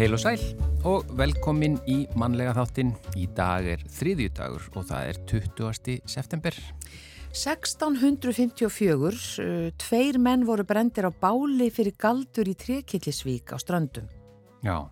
[0.00, 0.40] Heil og sæl
[0.88, 2.94] og velkomin í mannlega þáttinn.
[3.20, 5.96] Í dag er þriðjudagur og það er 20.
[6.08, 6.56] september.
[7.36, 14.06] 1654, uh, tveir menn voru brendir á báli fyrir galdur í Trekillisvík á ströndum.
[14.64, 14.88] Já,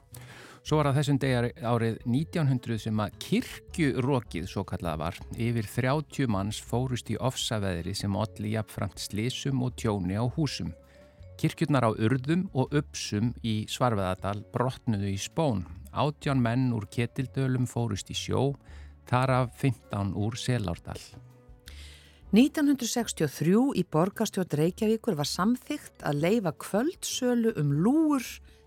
[0.60, 6.28] svo var það þessum degar árið 1900 sem að kirkjurokið, svo kallaða var, yfir 30
[6.36, 10.76] manns fórust í ofsaveðri sem allir jafnframt slísum og tjóni á húsum.
[11.38, 15.62] Kirkjurnar á urðum og uppsum í Svarveðadal brotnuðu í spón.
[15.94, 18.56] Átján menn úr ketildölum fórust í sjó,
[19.06, 20.98] þar af 15 úr Selárdal.
[22.34, 28.26] 1963 í borgarstjórn Reykjavíkur var samþygt að leifa kvöldsölu um lúur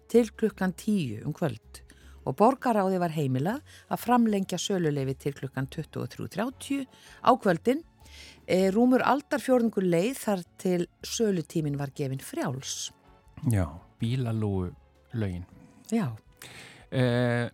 [0.09, 1.83] til klukkan 10 um kvöld
[2.25, 6.85] og borgaráði var heimilað að framlengja söluleifi til klukkan 23.30
[7.25, 7.81] á kvöldin.
[8.51, 12.91] E, rúmur aldarfjörðingur leið þar til sölutímin var gefin frjáls.
[13.47, 13.63] Já,
[14.01, 14.73] bílalúu
[15.15, 15.45] lögin.
[15.87, 16.11] Já.
[16.91, 17.47] Eh,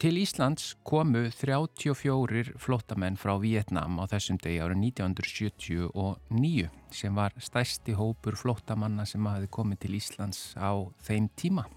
[0.00, 7.94] til Íslands komu 34 flottamenn frá Vietnam á þessum degi árið 1979 sem var stærsti
[7.94, 10.72] hópur flottamanna sem hafi komið til Íslands á
[11.06, 11.68] þeim tíma.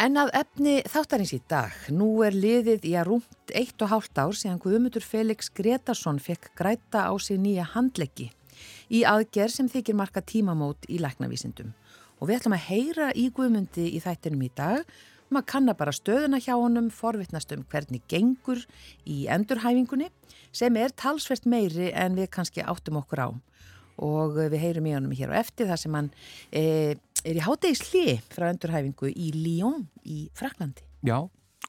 [0.00, 4.16] En að efni þáttarins í dag, nú er liðið í að rúmt eitt og hálft
[4.16, 8.30] ár síðan Guðmundur Felix Gretarsson fekk græta á sig nýja handleggi
[8.88, 11.74] í aðgerð sem þykir marka tímamót í læknavísindum.
[12.16, 14.88] Og við ætlum að heyra í Guðmundi í þættinum í dag
[15.28, 18.64] maður kannar bara stöðuna hjá honum, forvittnast um hvernig gengur
[19.04, 20.08] í endurhæfingunni
[20.48, 23.28] sem er talsvert meiri en við kannski áttum okkur á.
[24.00, 26.08] Og við heyrum í honum hér og eftir þar sem hann
[26.56, 30.84] e, er í hátegisli frá endurhæfingu í Lyon í Fraklandi.
[31.06, 31.18] Já,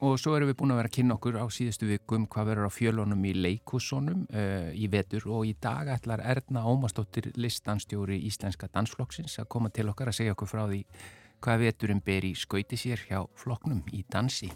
[0.02, 2.72] og svo erum við búin að vera að kynna okkur á síðustu vikum hvað verður
[2.72, 8.72] á fjölunum í leikúsónum uh, í vetur og í dag ætlar Erna Ómastóttir listanstjóri Íslenska
[8.72, 10.84] Dansflokksins að koma til okkar að segja okkur frá því
[11.41, 14.51] hvað veturinn ber í skauti sér hjá floknum í dansi.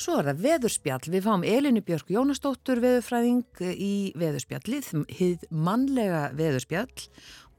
[0.00, 1.02] Svo er það veðurspjall.
[1.12, 7.06] Við fáum Elinu Björk Jónastóttur veðurfræðing í veðurspjallið, hið mannlega veðurspjall.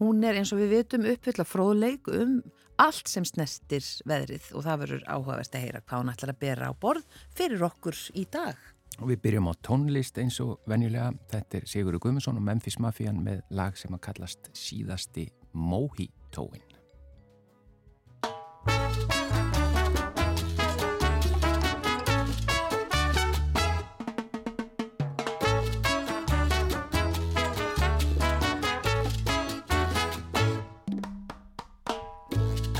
[0.01, 2.39] Hún er eins og við vitum uppfylla fróðleik um
[2.81, 6.69] allt sem snestir veðrið og það verður áhugavert að heyra hvað hún ætlar að bera
[6.69, 8.57] á borð fyrir okkur í dag.
[8.99, 11.13] Og við byrjum á tónlist eins og venjulega.
[11.31, 16.67] Þetta er Sigurður Guðmundsson og Memphis Mafian með lag sem að kallast síðasti Mohitóin.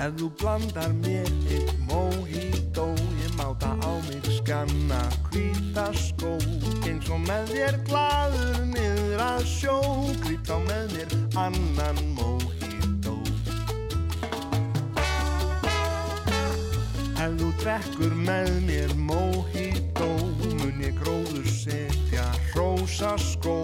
[0.02, 2.88] Ef þú blandar mér eitt mojito
[3.22, 6.32] Ég máta á mig skanna hvíta skó.
[6.90, 9.76] Eins og með þér gladur niður að sjó
[10.24, 11.14] Grýtt á með mér
[11.44, 13.14] annan mojito.
[17.22, 20.10] Ef þú drekkur með mér mojito
[20.64, 22.26] Mun ég gróður setja
[22.58, 23.60] rosa skó.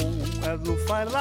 [0.45, 1.17] Ef þú færð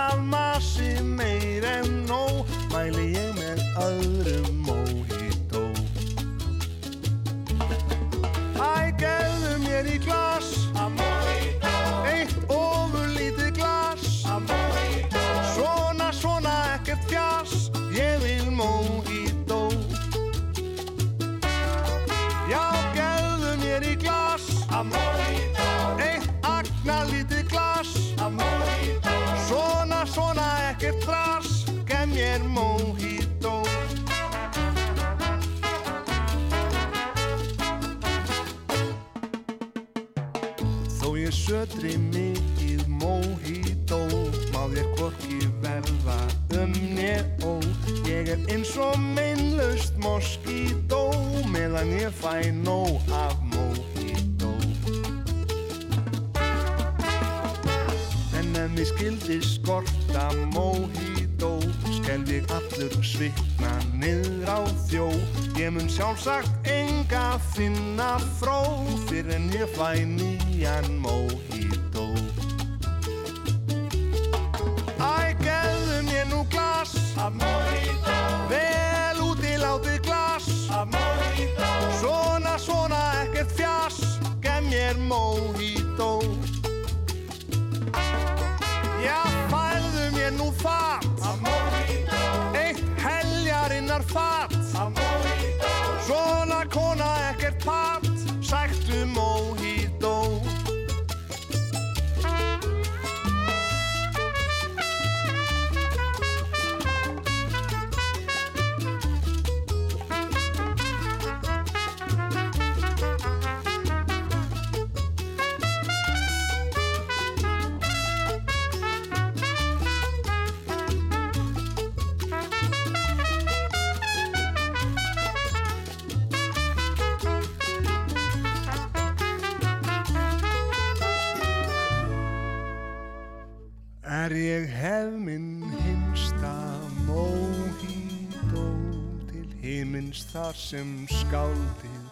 [140.46, 142.02] þar sem skáldið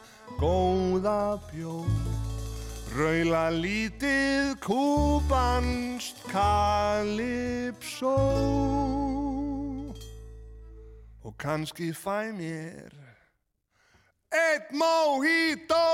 [0.40, 1.86] góða bjóð
[2.96, 8.16] Raula lítið kúbanst kalipsó
[11.22, 12.90] og kannski fæ mér
[14.34, 15.86] eitt móhító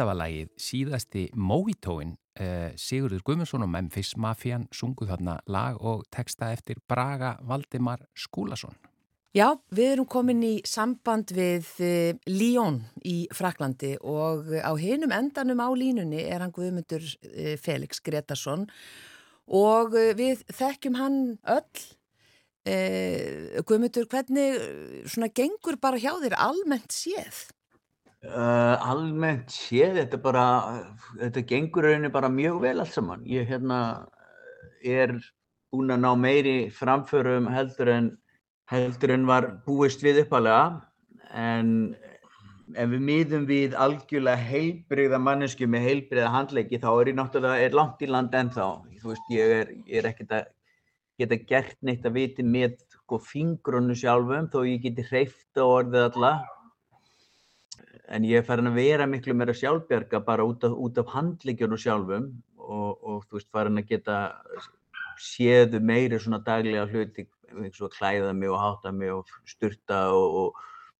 [0.00, 6.06] Þetta var lagið síðasti Mojitóin, eh, Sigurður Guðmundsson og Memphis Mafian sunguð þarna lag og
[6.08, 8.72] texta eftir Braga Valdimar Skúlason.
[9.36, 15.60] Já, við erum komin í samband við uh, Lyon í Fraklandi og á hinum endanum
[15.60, 18.70] á línunni er hann Guðmundur uh, Felix Gretarsson
[19.52, 21.88] og uh, við þekkjum hann öll.
[23.68, 27.50] Guðmundur, hvernig gengur bara hjá þér almennt séð?
[28.20, 30.44] Uh, almennt séð, þetta bara,
[31.16, 33.22] þetta gengur rauninni bara mjög vel allt saman.
[33.24, 33.78] Ég hérna
[34.84, 35.14] er
[35.72, 38.10] búinn að ná meiri framförum heldur en,
[38.68, 40.82] heldur en var búist við uppalega
[41.32, 41.72] en
[42.76, 47.80] ef við miðum við algjörlega heilbreyða mannesku með heilbreyða handleiki þá er ég náttúrulega er
[47.80, 48.70] langt í land ennþá.
[49.00, 50.48] Þú veist, ég er, er ekkert að
[51.20, 56.10] geta gert neitt að viti með sko, fingrunum sjálfum þó ég geti hreift á orðið
[56.10, 56.34] alla
[58.10, 62.30] en ég er farin að vera miklu meira sjálfbjörga bara út af, af handleikjunum sjálfum
[62.58, 64.16] og, og þú veist farin að geta
[65.20, 70.52] séðu meiri svona daglega hluti eins og klæða mig og háta mig og sturta og,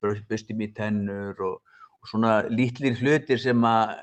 [0.02, 1.60] og busti mér tennur og,
[2.00, 3.96] og svona lítlir hlutir sem að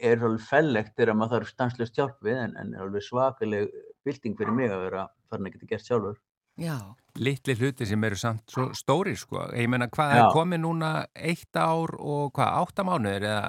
[0.00, 3.68] er alveg fellegt þegar maður þarf stanslust hjálp við en, en er alveg svakaleg
[4.06, 6.20] bilding fyrir mig að vera farin að geta gert sjálfur.
[6.60, 6.76] Já.
[7.20, 9.48] Littli hluti sem eru samt svo stóri sko.
[9.56, 13.48] Ég menna hvað er komið núna eitt ár og hvað, átta mánuðir eða?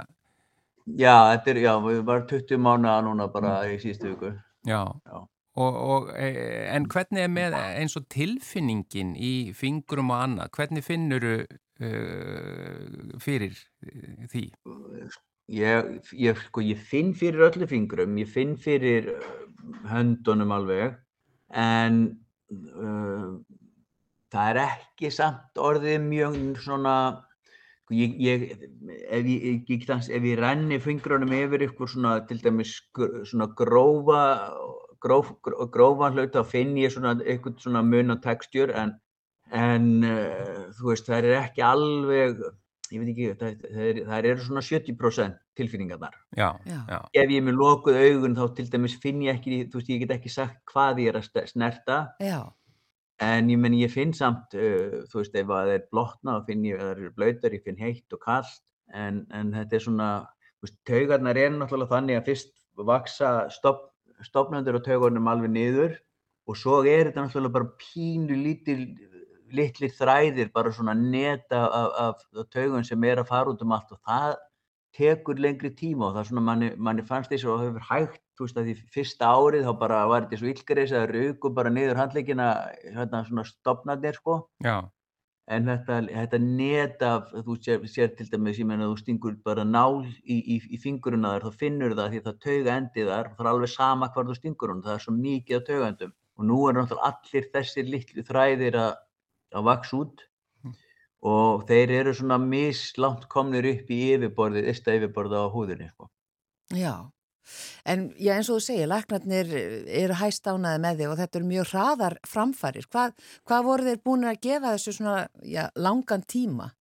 [0.97, 3.75] Já, þetta er, já, við varum 20 mánuða núna bara mm.
[3.75, 4.31] í síðustu viku.
[4.67, 5.19] Já, já.
[5.59, 6.29] Og, og, e,
[6.71, 10.53] en hvernig er með eins og tilfinningin í fingrum og annað?
[10.55, 11.33] Hvernig finnur þú
[11.83, 13.57] uh, fyrir
[14.31, 14.45] því?
[15.51, 19.11] Ég, ég, sko, ég finn fyrir öllu fingrum, ég finn fyrir
[19.91, 20.95] höndunum alveg,
[21.51, 22.05] en
[24.31, 26.95] það er ekki samt orðið mjög svona
[27.91, 28.45] ég, ég,
[29.11, 32.77] ef ég, ég ef ég renni fingrunum yfir ykkur svona til dæmis
[33.27, 34.23] svona grófa
[35.01, 38.93] gróf, grófa hlut þá finn ég svona eitthvað svona mun og textjur en,
[39.55, 42.43] en uh, þú veist það er ekki alveg
[42.91, 46.17] ég veit ekki, það, það, það eru svona 70% tilfinningarnar.
[46.37, 46.97] Já, já.
[47.11, 50.03] Ef ég er með lokuð augun þá til dæmis finn ég ekki, þú veist, ég
[50.03, 52.01] get ekki sagt hvað ég er að snerta.
[52.23, 52.39] Já.
[53.21, 56.67] En ég menn, ég finn samt, uh, þú veist, ef það er blotna þá finn
[56.67, 58.63] ég, ef það eru blöytar, ég finn heitt og kallt.
[58.91, 60.11] En, en þetta er svona,
[60.57, 62.55] þú veist, taugarnar er náttúrulega þannig að fyrst
[62.87, 63.91] vaksa stopp,
[64.25, 65.99] stoppnöndur og taugarnum alveg niður
[66.49, 68.81] og svo er þetta náttúrulega bara pínu lítil
[69.55, 73.75] litlir þræðir, bara svona neta af, af, af taugun sem er að fara út um
[73.75, 74.39] allt og það
[74.95, 78.23] tekur lengri tíma og það er svona manni, manni fannst þess að það hefur hægt,
[78.35, 81.71] þú veist að því fyrsta árið þá bara var þetta svo ylgreis að rauku bara
[81.71, 82.47] niður handleikina
[82.87, 84.39] hérna svona stopnaðir sko.
[84.65, 84.75] Já.
[85.51, 87.11] En þetta, þetta neta,
[87.43, 91.33] þú sér, sér til dæmis, ég menna þú stingur bara nál í, í, í finguruna
[91.33, 94.37] þar, þá finnur það því það tauga endið þar, það er alveg sama hvar þú
[94.37, 98.23] stingur hún, það er svo mikið á taugandum og nú er náttúrulega allir þessir litlu
[98.27, 98.91] þræðir að
[99.55, 100.25] að vaks út
[100.63, 100.75] mm.
[101.31, 105.89] og þeir eru svona mislánt komnir upp í yfirborðið, ysta yfirborðið á húðinni.
[105.91, 106.09] Sko.
[106.71, 106.95] Já,
[107.91, 109.53] en já, eins og þú segir, laknarnir
[110.01, 112.89] eru hæst ánaði með þig og þetta eru mjög hraðar framfærir.
[112.91, 113.15] Hvað,
[113.47, 116.71] hvað voru þeir búin að gefa þessu svona já, langan tíma?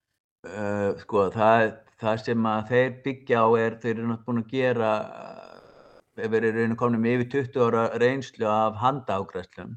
[0.46, 4.54] Uh, sko, það, það sem að þeir byggja á er, þeir eru náttúrulega búin að
[4.54, 4.92] gera,
[6.20, 9.74] ef þeir eru komin með yfir 20 ára reynslu af handaágræslum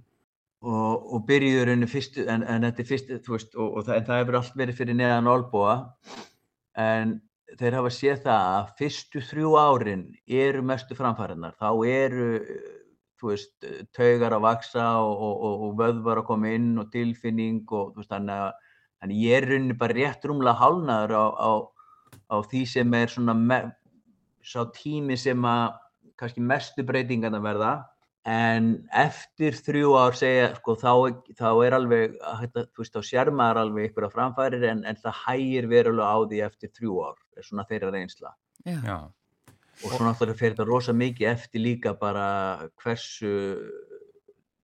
[0.63, 3.97] og, og byrjuður henni fyrstu, en, en þetta er fyrstu, þú veist, og, og það,
[3.97, 5.75] en það hefur allt verið fyrir neðan olbúa,
[6.79, 7.17] en
[7.59, 10.05] þeir hafa séð það að fyrstu þrjú árin
[10.39, 12.29] eru mestu framfæriðnar, þá eru,
[13.19, 13.53] þú veist,
[13.95, 18.47] taugar að vaksa og, og vöðvar að koma inn og tilfinning og þú veist, þannig
[18.47, 21.51] að, þannig ég er rauninni bara rétt rúmlega hálnaður á, á,
[22.33, 23.61] á því sem er svona,
[24.43, 25.79] sá tími sem að
[26.19, 27.73] kannski mestu breytingan að verða
[28.29, 30.91] en eftir þrjú ár segja, sko, þá,
[31.39, 32.13] þá er alveg,
[32.43, 36.13] þetta, þú veist, þá sér maður alveg ykkur að framfærir en, en það hægir verulega
[36.13, 38.35] á því eftir þrjú ár, er svona þeirra reynsla.
[38.63, 38.79] Já.
[38.79, 38.99] Já,
[39.83, 42.27] Og svo náttúrulega fer þetta rosa mikið eftir líka bara
[42.79, 43.33] hversu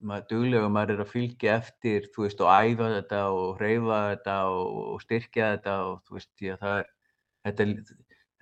[0.05, 4.35] maður, duglega maður er að fylgja eftir, þú veist, og æfa þetta og hreyfa þetta
[4.51, 6.91] og, og styrkja þetta og þú veist, að það er,
[7.49, 7.69] þetta,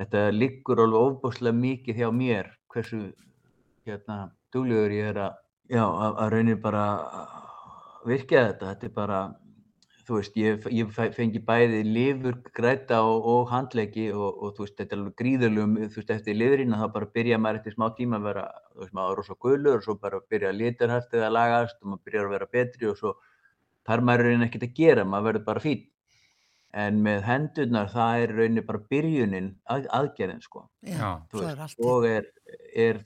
[0.03, 3.03] þetta liggur alveg ofbúslega mikið hjá mér, hversu,
[3.89, 4.19] hérna,
[4.55, 6.85] duglegur ég er að, já, að, að raunir bara
[8.09, 9.19] virkja þetta, þetta er bara,
[10.05, 14.77] þú veist, ég, ég fengi bæði lifur, græta og, og handleggi og, og þú veist,
[14.81, 18.21] þetta er alveg gríðalum, þú veist, eftir lifurinn þá bara byrja maður eftir smá tíma
[18.21, 21.93] að vera, þú veist, maður er rosa gulur og svo bara byrja að lagast og
[21.93, 23.17] maður byrjar að vera betri og svo
[23.85, 25.83] þar maður er ekkert að gera, maður verður bara fín.
[26.75, 30.65] En með hendurnar það er raunin bara byrjunin að, aðgerðin, sko.
[30.83, 31.85] Já, veist, er allt.
[31.87, 32.27] og er,
[32.75, 32.99] er,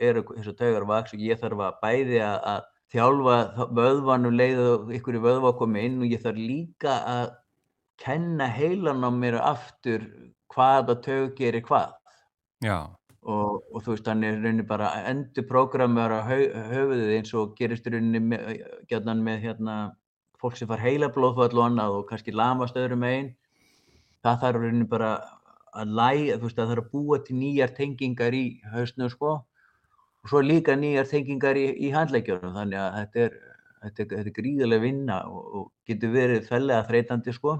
[0.00, 4.28] er eins og taugar vaks og ég þarf að bæði að, að þjálfa þá- vöðvan
[4.28, 7.26] um leið og ykkur í vöðva komi inn og ég þarf líka að
[8.02, 10.04] kenna heilan á mér aftur
[10.52, 11.94] hvaða taug gerir hvað.
[12.64, 12.78] Já,
[13.26, 17.88] og, og þú veist hann er rauninni bara að endur prógramera höfuðið eins og gerist
[17.90, 18.60] rauninni með,
[18.90, 19.76] gjarnan með hérna
[20.40, 23.32] fólk sem far heila blóðfall og annað og kannski lamast öðrum megin.
[24.22, 25.10] Það þarf rauninni bara
[25.76, 29.36] að læra, þú veist það þarf að búa til nýjar tengingar í hausnu sko
[30.26, 33.34] og svo líka nýjar tengingar í, í handleikjunum þannig að þetta er,
[33.84, 37.54] þetta er, þetta er gríðarlega vinna og, og getur verið fellega þreytandi sko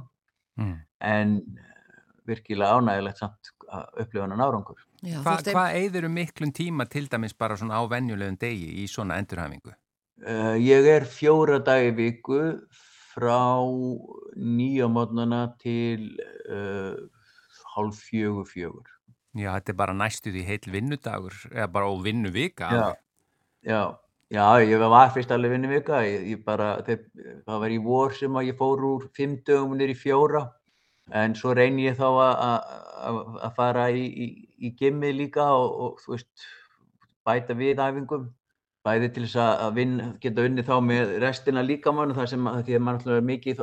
[0.58, 0.72] mm.
[1.06, 1.36] en
[2.26, 4.82] virkilega ánægilegt samt að upplifa hann árangur.
[4.98, 8.72] Já, Hva, veist, hvað eigður um miklum tíma til dæmis bara svona á venjulegum degi
[8.82, 9.76] í svona endurhæfingu?
[10.26, 12.40] Uh, ég er fjóra dagi í viku
[13.14, 13.62] frá
[14.34, 16.16] nýja mótnana til
[16.50, 16.98] uh,
[17.76, 18.95] hálf fjögur fjögur.
[19.36, 22.68] Já, þetta er bara næstuð í heil vinnudagur eða bara á vinnuvika.
[22.72, 22.86] Já,
[23.68, 23.80] já,
[24.32, 27.02] já, ég var fyrst alveg vinnu vika, ég, ég bara, þeir,
[27.44, 30.46] það var í vor sem að ég fór úr fimm dögum í fjóra,
[31.12, 34.26] en svo reyni ég þá að- fara í, í,
[34.66, 36.46] í gimmið líka og, og þú veist,
[37.26, 38.30] bæta við æfingum,
[38.86, 42.76] bæði til þess að vinna, geta unnið þá með restina líkamann, þar sem að því
[42.78, 43.62] að maður náttúrulega er mikið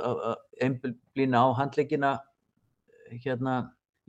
[0.68, 2.12] einblína á handleggina
[3.24, 3.56] hérna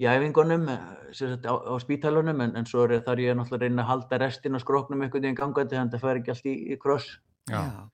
[0.00, 0.84] í æfingunum eh,
[1.14, 3.90] sem sagt, á, á spítalunum en, en svo er, þarf ég náttúrulega að reyna að
[3.92, 6.78] halda restin á skróknum einhvern veginn gangandi þannig að það fær ekki allt í, í
[6.82, 7.10] kross.
[7.50, 7.60] Já.
[7.60, 7.84] já.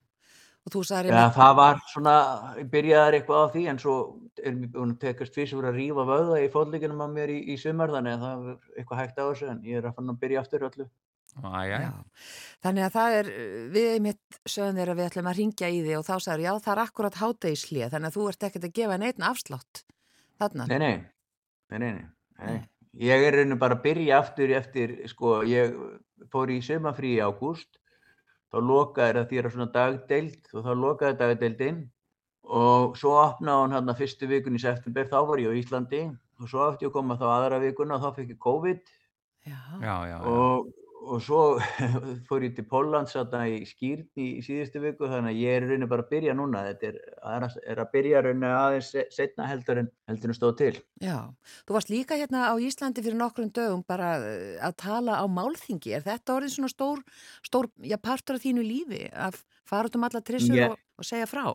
[0.61, 2.15] Og þú sagði Ja, það var svona,
[2.59, 3.95] ég byrjaði eitthvað á því en svo
[4.37, 7.55] er mér búin að tekast fyrst að rífa vöða í fótleikunum á mér í, í
[7.57, 10.19] sumar þannig að það er eitthvað hægt á þessu en ég er að fann að
[10.21, 10.87] byrja aftur öllu.
[11.41, 11.91] Æja, Já.
[12.61, 13.31] Þannig að það er,
[13.71, 16.51] við mitt sögum þér að við ætlum að ringja í þig og þá sagður, já
[16.65, 19.83] það er akkurat hátegislið, þannig að þú ert ekkert að gefa neitt afslátt
[20.41, 20.67] þarna.
[20.67, 20.93] Nei, nei,
[21.79, 22.07] nei, nei,
[22.41, 22.59] nei.
[22.99, 25.77] Ég er rauninu bara að byrja aftur eftir, sko, ég
[26.31, 27.79] fór í sumafrí í ágúst,
[28.51, 31.81] þá lokaði það því að svona dagdeild og þá lokaði dagdeildin.
[32.51, 36.01] Og svo opnaði hún hann að fyrstu vikun í september, þá var ég á Íslandi.
[36.41, 38.91] Og svo átti ég að koma þá aðra vikuna og þá fekk ég COVID.
[39.45, 40.17] Já, já, já, já.
[40.27, 40.67] og,
[41.01, 41.39] og svo
[42.29, 45.87] fór ég til Póllands þarna í skýrn í, síðustu viku þannig að ég er rauninu
[45.89, 46.99] bara að byrja núna þetta er,
[47.33, 47.45] er,
[47.81, 51.17] að, byrja rauninu aðeins se- seinna heldur en heldur en stóð til já.
[51.65, 55.95] Þú varst líka hérna á Íslandi fyrir nokkrum dögum bara uh, að tala á málþingi.
[55.97, 57.03] Er þetta orðið svona stór,
[57.49, 61.07] stór já, partur af þínu lífi að fara út um alla trissur Ég- og, og
[61.07, 61.49] segja frá?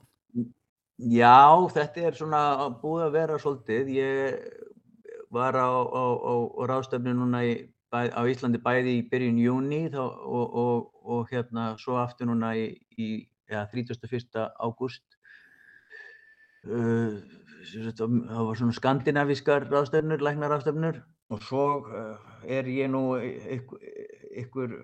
[0.96, 1.38] Já,
[1.76, 2.42] þetta er svona
[2.80, 3.90] búið að vera svolítið.
[3.92, 4.36] Ég
[5.36, 7.56] var á, á, á, á ráðstöfnu núna í,
[7.92, 12.54] bæ, á Íslandi bæði í byrjun júni þá, og, og, og hérna svo aftur núna
[12.58, 13.08] í, í
[13.50, 14.46] ja, 31.
[14.58, 15.04] ágúst.
[16.66, 17.22] Uh,
[17.66, 20.98] það var svona skandinavískar ráðstöfnur, læknar ráðstöfnur
[21.30, 24.74] og svo uh, er ég nú ykkur,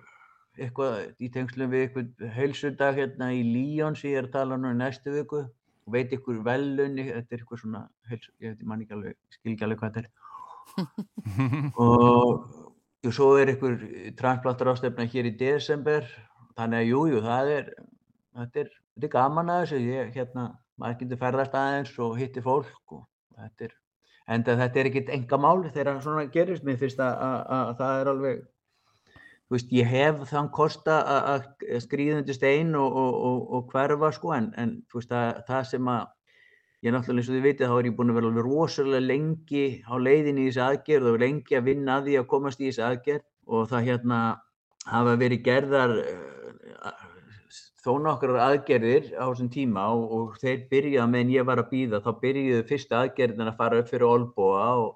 [0.59, 4.71] eitthvað í tengslum við ykkur heilsudag hérna í Líón sem ég er að tala nú
[4.71, 8.69] í næstu viku og veit ykkur velunni, þetta er ykkur svona, heils, ég veit, ég
[8.69, 10.11] man ekki alveg, ég skil ekki alveg hvað þetta er.
[11.83, 12.45] og,
[13.03, 13.73] og svo er ykkur
[14.19, 16.05] transplantar ástefna hér í desember,
[16.57, 17.69] þannig að jú, jú, það er,
[18.39, 20.45] þetta er, þetta er gaman að þessu, ég, hérna,
[20.79, 23.03] maður getur ferðast aðeins og hitti fólk og
[23.35, 23.75] þetta er,
[24.37, 27.99] enda þetta er ekkit enga mál þegar svona gerist, mér finnst að, að, að það
[27.99, 28.41] er alveg,
[29.43, 33.73] þú veist, ég hef þann kosta að að skríða undir stein og, og, og, og
[33.73, 35.11] hverfa sko, en, en veist,
[35.49, 36.07] það sem að
[36.83, 39.63] ég náttúrulega eins og þið vitið, þá er ég búin að vera alveg rosalega lengi
[39.87, 42.83] á leiðinni í þessi aðgerð og lengi að vinna að því að komast í þessi
[42.87, 44.19] aðgerð og það hérna
[44.91, 47.05] hafa verið gerðar uh,
[47.83, 52.03] þó nokkrar aðgerðir á þessum tíma og, og þeir byrjaði meðan ég var að býða,
[52.03, 54.93] þá byrjuðu fyrsta aðgerðin að fara upp fyrir olbúa og,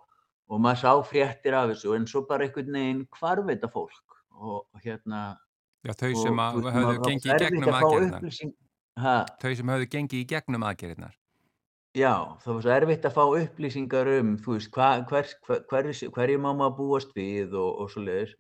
[0.51, 4.63] og maður sá fréttir af þessu en svo bara einhvern veginn hvarf þetta fólk og
[4.67, 5.27] og hérna
[5.85, 8.23] Já, þau sem höfðu gengið í gegnum aðgerðnar.
[9.39, 11.13] Þau sem höfðu gengið í gegnum aðgerðnar.
[11.97, 15.31] Já, það var svo erfitt að fá upplýsingar um, þú veist, hver, hver,
[15.71, 18.35] hver, hverju má maður búast við og, og svo leiðis.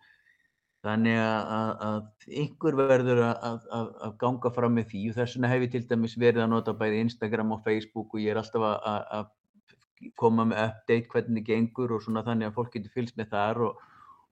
[0.85, 5.49] Þannig að, að yngur verður að, að, að ganga fram með því og þess vegna
[5.51, 8.67] hef ég til dæmis verið að nota bæði Instagram og Facebook og ég er alltaf
[8.67, 9.33] að
[10.21, 13.63] koma með update hvernig það gengur og svona þannig að fólk getur fylgst með þar
[13.71, 13.81] og,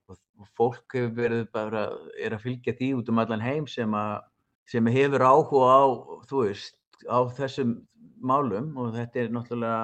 [0.06, 1.88] og, og fólk hefur verið bara,
[2.22, 3.98] er að fylgja því út um allan heim sem,
[4.70, 5.84] sem hefur áhuga á,
[6.30, 6.78] þú veist,
[7.10, 7.80] á þessum
[8.28, 9.80] málum og þetta er náttúrulega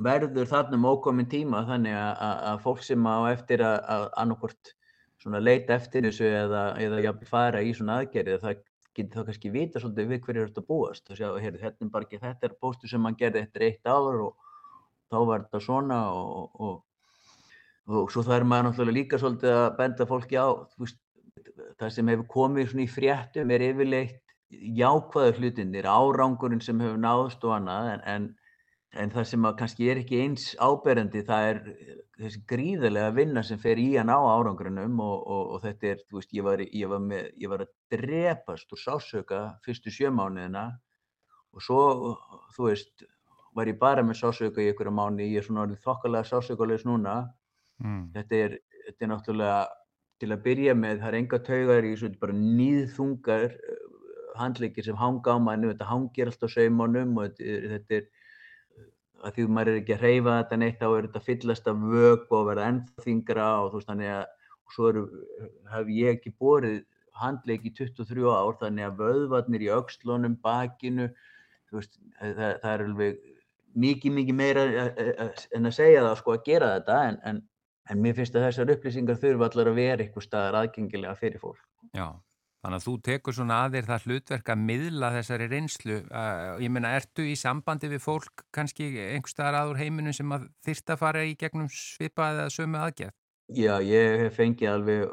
[0.00, 4.74] verður þarna um ókomin tíma þannig að, fólk sem á eftir að annarkort
[5.26, 8.62] leita eftir þessu eða, eða fara í svona aðgerði það
[8.96, 11.10] getur þá kannski vita svolítið við hverju þetta búast.
[11.10, 13.90] Og sjá, heyrðu, þetta er bara ekki þetta er póstu sem mann gerði eftir eitt
[13.90, 14.48] ár og
[15.10, 16.80] þá var þetta svona og, og,
[17.90, 20.48] og svo það er maður náttúrulega líka svolítið að benda fólki á
[20.80, 20.98] veist,
[21.80, 27.56] það sem hefur komið í fréttum er yfirleitt jákvæðu hlutinir, árangurinn sem hefur náðst og
[27.56, 28.28] annað en, en,
[29.02, 31.60] en það sem kannski er ekki eins áberandi það er
[32.20, 36.18] þessi gríðarlega vinna sem fer í að ná árangurinnum og, og, og þetta er, þú
[36.18, 40.66] veist, ég var, ég var, með, ég var að drepast úr sásöka fyrstu sjömániðina
[41.54, 41.82] og svo,
[42.56, 43.06] þú veist,
[43.56, 47.16] var ég bara með sásöka í einhverja mánu, ég er svona orðið þokkalega sásökulegs núna.
[47.82, 48.10] Mm.
[48.14, 49.60] Þetta, er, þetta er náttúrulega,
[50.20, 53.56] til að byrja með, það er enga taugar í svona bara nýðþungar
[54.38, 58.08] handleikir sem hanga á mannu, þetta hangir alltaf saumunum og þetta, er
[59.24, 62.30] að því maður er ekki að hreyfa þetta neitt þá er þetta fyllast af vög
[62.36, 64.22] og verða ennþá þingra og þú veist þannig að
[64.70, 65.02] og svo eru,
[65.72, 66.78] hef ég ekki borið
[67.20, 71.10] handleik í 23 ár þannig að vöðvarnir í aukslónum, bakinu
[71.74, 73.20] veist, það, það er alveg
[73.80, 74.64] mikið mikið meira
[75.56, 77.42] en að segja það sko að gera þetta en, en,
[77.90, 81.62] en mér finnst að þessar upplýsingar þurfa allar að vera eitthvað staðar aðgengilega fyrir fólk.
[81.94, 82.08] Já.
[82.60, 85.96] Þannig að þú tekur svona að þér það hlutverk að miðla þessari reynslu.
[86.60, 90.92] Ég meina, ertu í sambandi við fólk kannski einhver staðar aður heiminu sem að þyrst
[90.92, 93.16] að fara í gegnum svipað eða sömu aðgerð?
[93.56, 95.08] Já, ég hef fengið alveg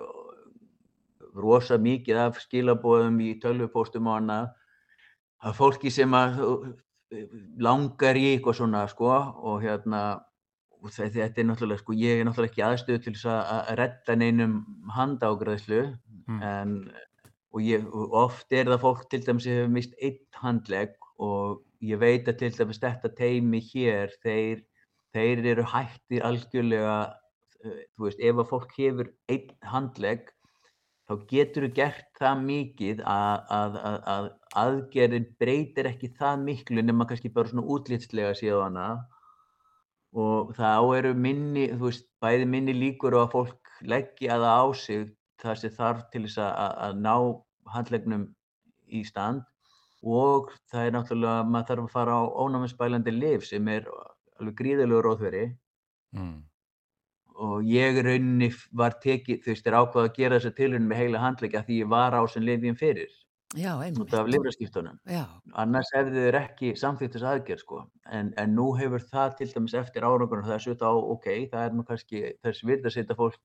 [1.38, 4.52] rosa mikið af skilabóðum í tölvupóstum og annað
[5.48, 6.42] að fólki sem að
[7.64, 10.02] langar í eitthvað svona sko og hérna
[10.78, 14.58] og þetta er náttúrulega sko, ég er náttúrulega ekki aðstöð til þess að redda neinum
[14.94, 15.80] handágræðslu
[16.28, 16.42] mm.
[16.44, 16.76] en
[17.58, 21.64] og, ég, og oft er það fólk til dæmis sem hefur mist einn handlegg og
[21.82, 24.62] ég veit að til dæmis þetta teimi hér, þeir,
[25.16, 26.98] þeir eru hættir algjörlega,
[27.64, 30.30] eh, þú veist, ef að fólk hefur einn handlegg
[31.08, 34.26] þá getur þú gert það mikið að, að, að, að
[34.62, 38.82] aðgerðin breytir ekki það miklu nema kannski bara svona útlýtslega síðan
[40.18, 44.66] og þá eru minni, þú veist, bæði minni líkur á að fólk leggja það á
[44.78, 45.10] sig
[45.42, 47.16] það sem þarf til þess að ná
[47.74, 48.28] handlegnum
[48.88, 49.46] í stand
[50.04, 53.88] og það er náttúrulega, maður þarf að fara á ónámiðspælandi liv sem er
[54.38, 55.46] alveg gríðilegur óþveri
[56.16, 56.36] mm.
[57.48, 61.24] og ég rauninni var tekið, þú veist, er ákvað að gera þessa tilhörnum með heila
[61.24, 63.10] handlegja því ég var á sem lifjum fyrir.
[63.56, 64.98] Já, út af lifraskiptunum
[65.56, 67.78] annars hefði þeir ekki samþýtt þess aðgerð sko.
[68.12, 71.64] en, en nú hefur það til dæmis eftir árangunum það er svolítið á, ok, það
[71.64, 73.40] er nú kannski þess virð að setja fólk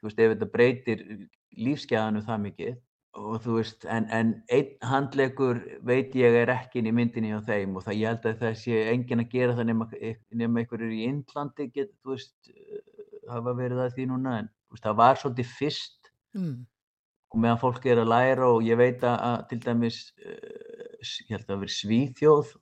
[0.00, 1.04] þú veist, ef þetta breytir
[1.60, 2.80] lífsgæðanu það mikið
[3.14, 7.40] og þú veist, en, en einn handlegur veit ég er ekki inn í myndinni á
[7.46, 9.86] þeim og það ég held að það sé engin að gera það nema,
[10.34, 12.50] nema einhverjur í Índlandi get, þú veist,
[13.30, 16.56] hafa verið það því núna, en veist, það var svolítið fyrst mm.
[17.30, 21.34] og meðan fólk er að læra og ég veit að, að til dæmis, uh, ég
[21.36, 22.54] held að verið Svíþjóð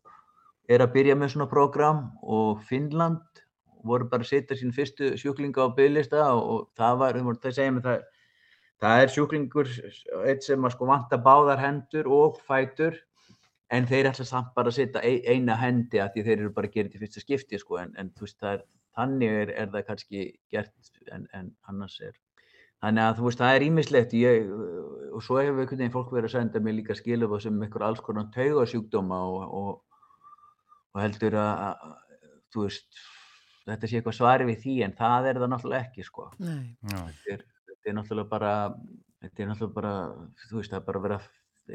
[0.73, 3.45] er að byrja með svona program og Finnland
[3.83, 7.73] voru bara að setja sín fyrstu sjúklinga á bygglista og, og það var, það segja
[7.75, 8.05] mig það
[8.83, 9.69] Það er sjúklingur
[10.27, 12.97] eitt sem að sko vanta báðar hendur og fætur
[13.73, 16.75] en þeir ætla samt bara að setja eina hendi að því þeir eru bara að
[16.75, 18.65] gera þetta í fyrsta skipti sko en, en þú veist það er,
[18.99, 22.19] þannig er, er það kannski gert en, en annars er.
[22.83, 26.35] Þannig að þú veist það er ímislegt og svo hefur einhvern veginn fólk verið að
[26.35, 30.11] senda mig líka skilum sem einhver alls konar taugasjúkdóma og, og,
[30.93, 31.87] og heldur að,
[32.51, 33.03] þú veist
[33.63, 36.29] þetta sé eitthvað svari við því en það er það náttúrulega ekki sko.
[36.43, 36.75] Nei.
[36.91, 37.47] Þetta er
[37.83, 38.51] þetta er náttúrulega bara,
[39.23, 39.95] þetta er náttúrulega bara,
[40.47, 41.19] þú veist, það er bara að vera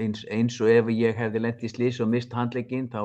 [0.04, 3.02] eins, eins og ef ég hefði lendið í slís og mist handleginn, þá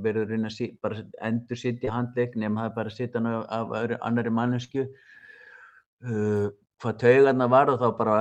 [0.00, 3.76] verður reyna að bara endur sittja handlegg nema það er bara að sitta hann af,
[4.00, 4.86] annari mannesku.
[6.00, 6.48] Uh,
[6.80, 8.14] hvað taugarna var og þá bara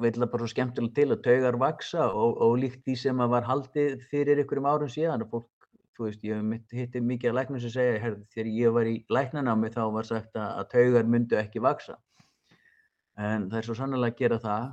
[0.00, 3.44] það bara svo skemmtilega til að taugar vaksa og, og líkt því sem að var
[3.44, 5.50] haldið fyrir ykkurum árum síðan og fólk,
[5.98, 9.68] þú veist, ég hitti mikið að læknum sem segja, herð, þegar ég var í læknanámi
[9.74, 11.98] þá var sagt að, að taugar myndu ekki vaksa
[13.16, 14.66] en það er svo sannlega að gera það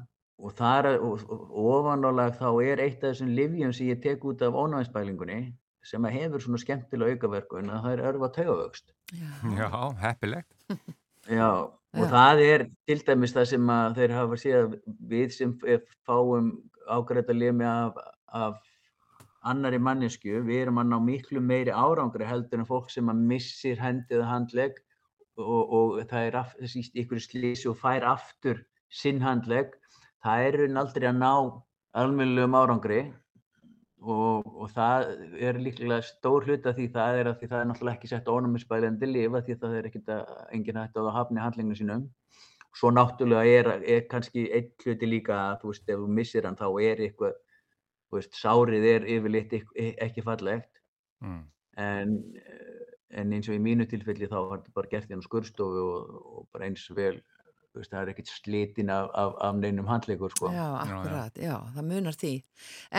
[0.43, 4.41] og þar og, og ofanálag þá er eitt af þessum livjum sem ég tek út
[4.43, 5.39] af ónáðinspælingunni
[5.83, 8.93] sem að hefur svona skemmtilega aukaverkun að það er örfa taugavöxt.
[9.13, 9.69] Já, Já
[10.03, 10.51] heppilegt.
[11.27, 12.11] Já, og Já.
[12.11, 14.77] það er til dæmis það sem að þeir hafa síðan
[15.11, 15.57] við sem
[16.07, 16.53] fáum
[16.91, 18.59] ágræta limi af, af
[19.47, 23.79] annari mannesku, við erum að ná miklu meiri árangri heldur en fólk sem að missir
[23.79, 24.79] hendið handleg
[25.37, 26.39] og, og það er
[27.03, 28.61] ykkur slísi og fær aftur
[28.93, 29.73] sinn handleg,
[30.23, 31.33] það er aldrei að ná
[31.93, 33.01] almennilegum árangri
[34.03, 35.05] og, og það
[35.39, 39.09] er líklega stór hluta því það er að því það er náttúrulega ekki sett ónumisbælandi
[39.09, 42.03] lifa því það er ekkert að enginn hægt að hafna handlinginu sínum.
[42.73, 46.59] Svo náttúrulega er, er kannski einn hluti líka að þú veist ef þú missir hann
[46.59, 47.39] þá er eitthvað,
[48.09, 49.57] þú veist sárið er yfirleitt
[50.07, 50.81] ekki fallegt
[51.23, 51.41] mm.
[51.85, 52.17] en,
[53.19, 56.19] en eins og í mínu tilfelli þá var þetta bara gert í hann skurstofu og,
[56.23, 57.17] og bara eins vel
[57.73, 60.51] Veist, það er ekkert slitin af, af, af neinum handleikur sko.
[60.53, 62.33] Já, akkurat, já, já, það munar því.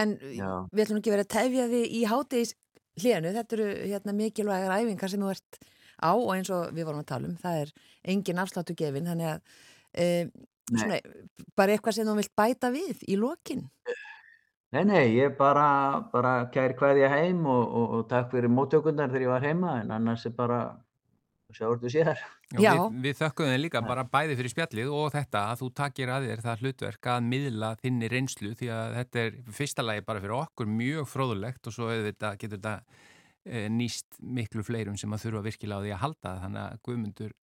[0.00, 0.48] En já.
[0.72, 2.54] við ætlum ekki verið að tefja því í hátegis
[2.98, 5.60] hlénu, þetta eru hérna, mikilvægar æfingar sem þú ert
[6.02, 7.72] á og eins og við vorum að tala um, það er
[8.14, 9.54] engin afsláttu gefin, þannig að
[9.94, 10.08] e,
[10.72, 10.98] svona,
[11.54, 13.64] bara eitthvað sem þú vilt bæta við í lokin.
[14.74, 15.66] Nei, nei, ég bara,
[16.10, 19.92] bara kæri hvaðið heim og, og, og takk fyrir móttökundar þegar ég var heima, en
[19.94, 20.64] annars er bara
[21.54, 21.90] sjáur þú.
[22.58, 26.12] Já, við, við þökkum þið líka bara bæði fyrir spjallið og þetta að þú takir
[26.12, 30.22] að þér það hlutverk að miðla þinni reynslu því að þetta er fyrsta lagi bara
[30.24, 32.74] fyrir okkur mjög fróðulegt og svo þetta, getur þetta
[33.44, 37.36] e, nýst miklu fleirum sem að þurfa virkilega á því að halda þannig að Guðmundur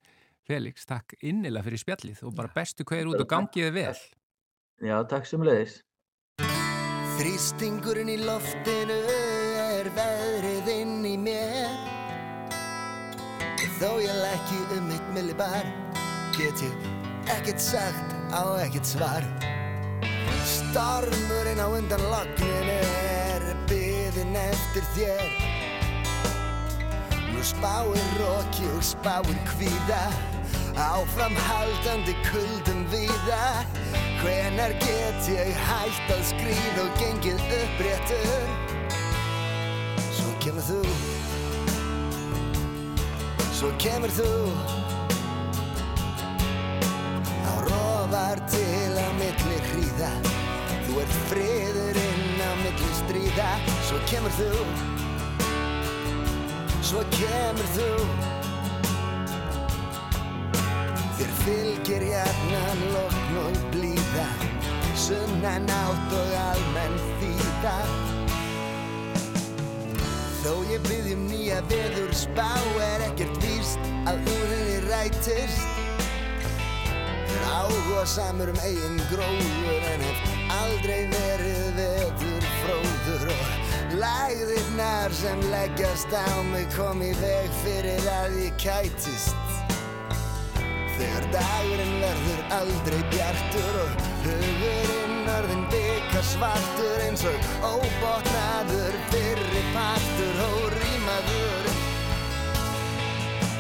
[0.48, 3.96] Felix, takk innilega fyrir spjallið og bara bestu hverjur út og gangiði vel.
[4.82, 5.80] Já, takk sem leiðis.
[7.22, 8.96] Þrýstingurinn í loftinu
[9.62, 11.76] er veðrið inn í mér.
[13.78, 15.70] Þó ég lækki um mitt millibar
[16.34, 16.88] Get ég
[17.36, 19.30] ekkert sagt á ekkert svar.
[20.50, 25.32] Stormurinn á undan logninu er byðin eftir þér.
[27.30, 30.06] Nú spáir roki og spáir kvíða
[30.82, 33.66] Áframhaldandi kuldum víða.
[34.22, 38.50] Hvenar get ég hægt að skrýð og gengið uppréttur?
[40.18, 40.80] Svo kemur þú.
[43.60, 44.32] Svo kemur þú.
[47.46, 50.12] Á rofar til á milli hríða.
[50.88, 53.50] Þú ert friðurinn á milli stríða.
[53.86, 54.52] Svo kemur þú.
[56.82, 58.41] Svo kemur þú
[61.46, 64.26] fylgir hjarnan lokn og blíða
[65.02, 67.76] Sunnan átt og almenn þýða.
[70.42, 72.50] Þó ég byggjum nýja veður spá
[72.86, 75.80] er ekkert víst að úr henni rætist.
[77.32, 80.28] Er áhuga samur um eigin gróður en hef
[80.60, 88.38] aldrei verið veður fróður og Læðirnar sem leggjast á mig kom í veg fyrir að
[88.46, 89.51] ég kætist
[91.02, 100.42] Þegar dagurinn verður aldrei bjartur og hugurinn orðin byggja svartur eins og óbotnaður fyrri partur
[100.46, 101.72] og rýmaður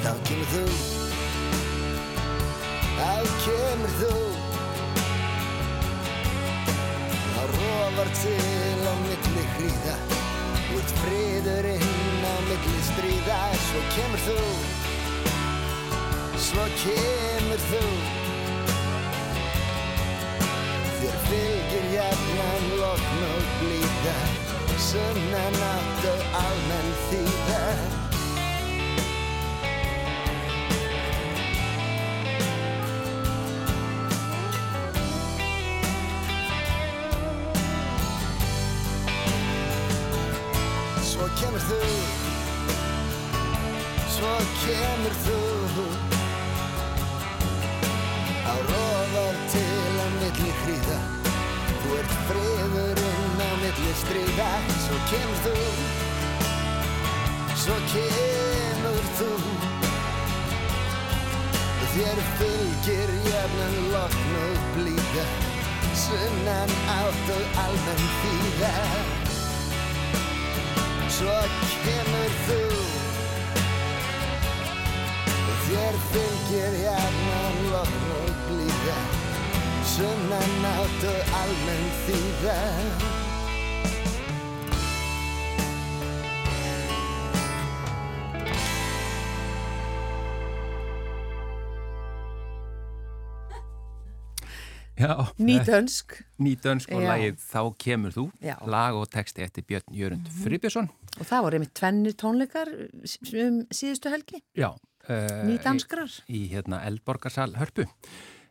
[0.04, 0.62] Þá kemur þú.
[3.00, 3.10] Þá
[3.48, 4.12] kemur þú.
[7.32, 9.98] Þá rofar til á milli hríða.
[10.78, 13.42] Út friðurinn á milli stríða.
[13.66, 14.40] Svo kemur þú
[16.52, 17.82] Svo kemur þú.
[20.98, 24.16] Þér fylgir hjarnan lokn og blíða
[24.84, 27.62] Sunnan átt og almenn þýða.
[41.14, 41.84] Svo kemur þú.
[44.20, 46.11] Svo kemur þú
[52.32, 54.50] friðurinn á milli stríða.
[54.86, 55.56] Svo kemur þú
[57.62, 59.30] Svo kemur þú.
[61.92, 65.26] Þér fylgir jafnan lokn og blíða
[66.00, 68.72] Sunnan átt og almenn þýða.
[71.18, 71.36] Svo
[71.84, 72.62] kemur þú
[75.66, 79.21] Þér fylgir jafnan lokn og blíða
[80.02, 82.56] Sunnan átt og almenn þýða
[95.38, 96.18] Nýtönsk.
[96.42, 98.56] Nýtönsk og lagið Þá kemur þú, Já.
[98.66, 100.44] lag og texti eftir Björn Jörund mm -hmm.
[100.44, 100.90] Fribjörnsson.
[101.20, 102.68] Og það voru einmitt tvennir tónleikar
[103.46, 104.42] um síðustu helgi.
[104.58, 104.74] Já.
[105.10, 106.10] Uh, Nýdanskrar.
[106.30, 107.86] Í, í hérna Eldborgarsal Hörpu.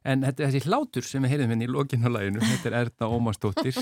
[0.01, 3.77] En þetta er þessi hlátur sem við heyrðum henni í lokinnalæginu, þetta er Erna Ómarsdóttir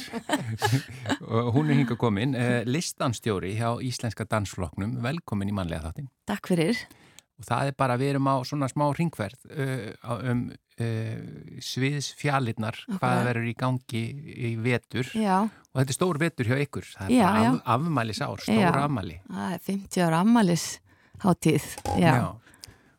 [1.31, 6.09] og hún er hinga komin, eh, listanstjóri hjá Íslenska Dansfloknum, velkomin í manlega þáttin.
[6.26, 6.81] Takk fyrir.
[7.38, 11.20] Og það er bara, við erum á svona smá ringverð uh, um uh,
[11.62, 14.02] sviðsfjallinnar, hvað verður í gangi
[14.50, 15.44] í vetur já.
[15.46, 17.52] og þetta er stór vetur hjá ykkur, það er já, bara já.
[17.52, 19.20] af, afmælis ár, stór afmæli.
[19.31, 20.66] Það er 50 ára afmælis
[21.22, 21.70] hátíð,
[22.02, 22.12] já.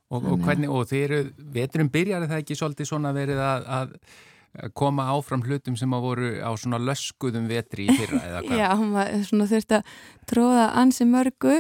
[0.10, 4.72] Og, og hvernig, og þeir eru, veturum byrjar það ekki svolítið svona verið að, að
[4.74, 8.60] koma áfram hlutum sem að voru á svona löskuðum vetri í fyrra eða hvað?
[8.64, 9.94] Já, maður svona þurfti að
[10.32, 11.56] tróða ansi mörgu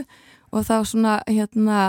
[0.50, 1.82] og þá svona hérna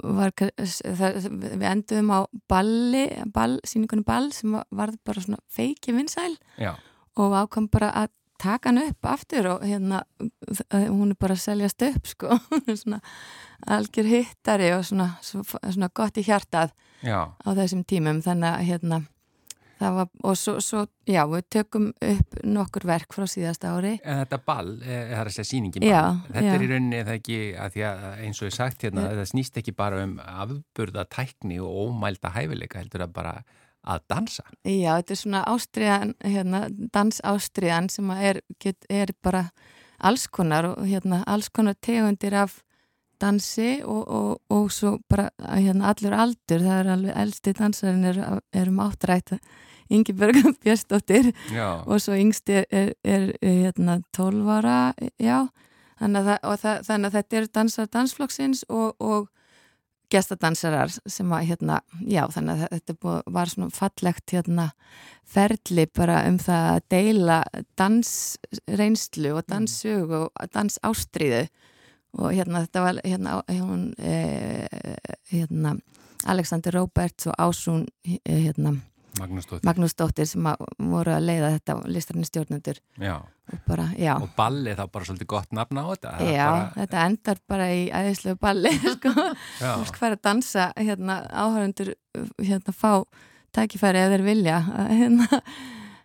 [0.00, 6.32] var, það, við enduðum á balli, ball, síningunni ball sem var bara svona feiki vinsæl
[6.56, 6.72] Já.
[7.20, 10.00] og ákvæm bara að taka hann upp aftur og hérna
[10.72, 12.40] hún er bara að seljast upp sko
[12.82, 13.02] svona
[13.66, 17.30] algjör hittari og svona, svona gott í hjartað já.
[17.34, 18.22] á þessum tímum.
[18.24, 19.00] Þannig að hérna
[19.80, 23.94] það var og svo, svo já við tökum upp nokkur verk frá síðasta ári.
[24.04, 25.90] En þetta ball, það er að segja síningin ball.
[25.90, 29.08] Já, þetta er í rauninni eða ekki að því að eins og ég sagt hérna
[29.08, 33.34] það snýst ekki bara um afburða tækni og ómælda hæfileika heldur að bara
[33.80, 34.44] að dansa.
[34.68, 39.46] Já, þetta er svona ástriðan, hérna, dansástriðan sem er, get, er bara
[40.00, 42.60] alls konar og hérna alls konar tegundir af
[43.20, 48.22] dansi og, og, og svo bara hérna allur aldur, það er alveg eldsti dansarinn er,
[48.52, 49.36] er um áttrætt
[49.90, 51.32] Ingi Björgum Björnsdóttir
[51.86, 54.78] og svo yngsti er, er, er hérna 12 ára,
[55.98, 59.28] þannig að, það, þannig að þetta eru dansar dansflokksins og, og
[60.10, 64.70] gestadansarar sem að hérna, já þannig að þetta var svona fallegt hérna
[65.30, 67.38] ferli bara um það að deila
[67.78, 71.44] dansreynslu og danssug og dansástriðu
[72.18, 74.66] og hérna þetta var hérna, hún, eh,
[75.32, 75.76] hérna
[76.26, 78.76] Alexander Roberts og Ásún hérna
[79.18, 79.66] Magnúsdóttir.
[79.66, 82.78] Magnúsdóttir sem að voru að leiða þetta listarinn stjórnendur.
[83.50, 86.68] Og, bara, og balli þá bara svolítið gott nafna á þetta Já, bara...
[86.76, 89.14] þetta endar bara í æðislegu balli sko.
[89.98, 91.90] fær að dansa hérna, áhörundur
[92.38, 93.02] hérna fá
[93.56, 94.60] tækifæri eða þeir vilja
[95.00, 95.40] hérna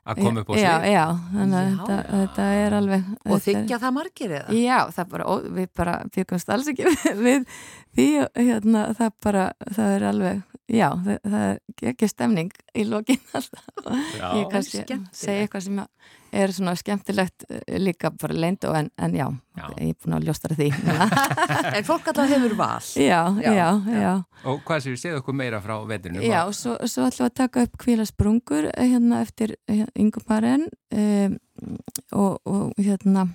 [0.06, 3.80] að koma upp á sig Já, já, þannig að þetta, þetta er alveg Og þykja
[3.84, 4.58] það margir eða?
[4.60, 6.94] Já, það bara, ó, við bara byggumst alls ekki
[7.26, 7.48] við
[7.96, 13.22] því hérna, það bara, það er alveg já, það, það er ekki stemning í lokin
[13.38, 13.66] alltaf.
[14.40, 14.84] Ég kannski
[15.16, 15.82] segja eitthvað sem
[16.36, 17.46] er svona skemmtilegt
[17.80, 20.72] líka bara leind og en, en já, já, ég er búin að ljóstara því.
[21.76, 22.90] En fólk alltaf hefur val.
[23.00, 23.70] Já, já, já,
[24.02, 24.12] já.
[24.50, 26.24] Og hvað séu, segðu okkur meira frá veturinu?
[26.26, 29.56] Já, svo, svo ætlum við að taka upp kvílasprungur hérna eftir
[29.96, 31.40] Ingumarinn um,
[32.12, 33.30] og, og hérna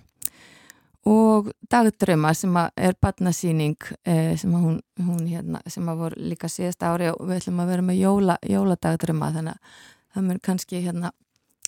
[1.08, 6.82] og dagdröma sem er badnasýning eh, sem hún, hún hérna, sem að voru líka síðast
[6.84, 9.80] ári og við ætlum að vera með jóla, jóladagdröma þannig að
[10.14, 11.12] það mun kannski hérna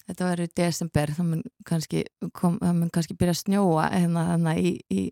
[0.07, 2.05] þetta verður í desember það mun kannski,
[2.37, 5.03] kom, það mun kannski byrja að snjóa hérna, hérna í, í,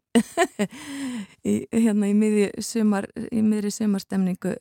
[1.53, 4.57] í hérna í miðri sumar í miðri sumarstemningu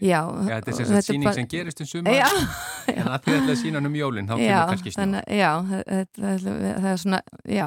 [0.00, 1.36] Já, já, þetta er sem sagt síning bara...
[1.36, 2.28] sem gerist um já,
[2.88, 2.94] já.
[2.94, 5.50] en að því að það er sínan um jólinn þá kemur kannski snjó þannig, Já,
[5.70, 7.66] það, það, er svona já,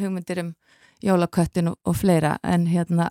[0.00, 0.54] hugmyndir um
[1.04, 3.10] jólaköttin og, og fleira en hérna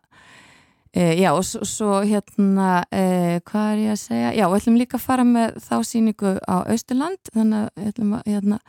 [0.90, 3.06] e, já, og svo, hérna e,
[3.46, 4.34] hvað er ég að segja?
[4.34, 8.28] Já, við ætlum líka að fara með þá síningu á Austurland þannig að ætlum að
[8.34, 8.62] hérna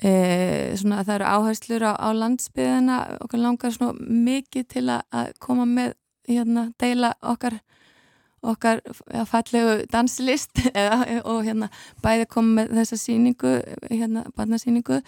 [0.00, 0.12] e,
[0.80, 5.32] svona að það eru áherslur á, á landsbyðina okkar langar svona mikið til að, að
[5.44, 5.96] koma með
[6.28, 7.60] hérna, deila okkar
[8.42, 8.82] okkar
[9.28, 10.62] fallegu danslist
[11.30, 11.70] og hérna
[12.04, 13.58] bæði koma með þessa síningu
[13.90, 15.02] hérna barnasíningu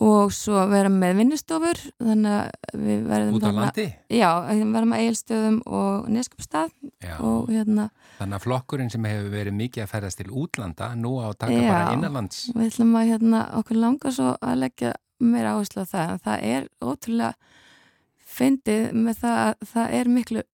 [0.00, 3.86] og svo vera með vinnustofur þannig að við verðum út á landi?
[4.08, 6.72] Já, við verðum að eigilstöðum og neskupstað
[7.20, 11.30] og hérna Þannig að flokkurinn sem hefur verið mikið að ferðast til útlanda nú á
[11.30, 12.40] að taka já, bara innanlands.
[12.52, 14.90] Við ætlum að hérna okkur langar svo að leggja
[15.24, 16.12] meira áherslu á það.
[16.26, 17.30] Það er ótrúlega
[18.30, 20.44] fyndið með það að það er miklu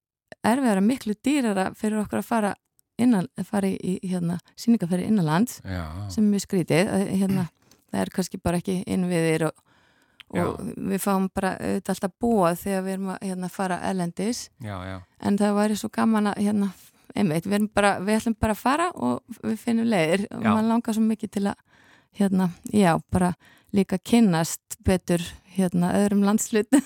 [0.52, 2.54] erfiðara miklu dýrara fyrir okkur að fara
[3.00, 5.85] innan, fara í hérna síningaferði innanlands Já.
[6.12, 7.48] sem mjög skrítið hérna,
[7.92, 9.62] það er kannski bara ekki innviðir og,
[10.37, 14.76] og við fáum bara auðvitað alltaf búa þegar við erum að hérna, fara elendis já,
[15.20, 16.70] en það væri svo gaman að hérna,
[17.16, 20.26] einmitt, við, bara, við ætlum bara að fara og við finnum leiðir.
[20.35, 21.61] Og maður langar svo mikið til að
[22.16, 23.32] hérna, já, bara
[23.76, 25.24] líka kynnast betur
[25.57, 26.83] hérna öðrum landslutum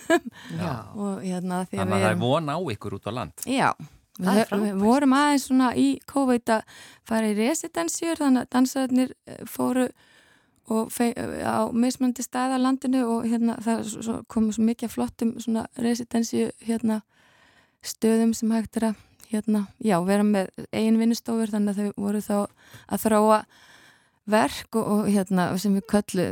[1.04, 3.44] og hérna þannig að það er von á ykkur út á land.
[3.48, 3.68] Já,
[4.18, 6.78] við, við vorum aðeins svona í COVID að
[7.09, 9.90] fara í residensjur þannig að dansararnir eh, fóru
[10.70, 16.52] og á mismöndi stað á landinu og hérna það kom svo mikið flottum svona residensju
[16.62, 17.00] hérna
[17.83, 22.22] stöðum sem hægt er að hérna, já, vera með eigin vinnustofur þannig að þau voru
[22.24, 22.37] þá
[22.90, 23.40] að þráa
[24.30, 26.26] verk og, og hérna sem við köllu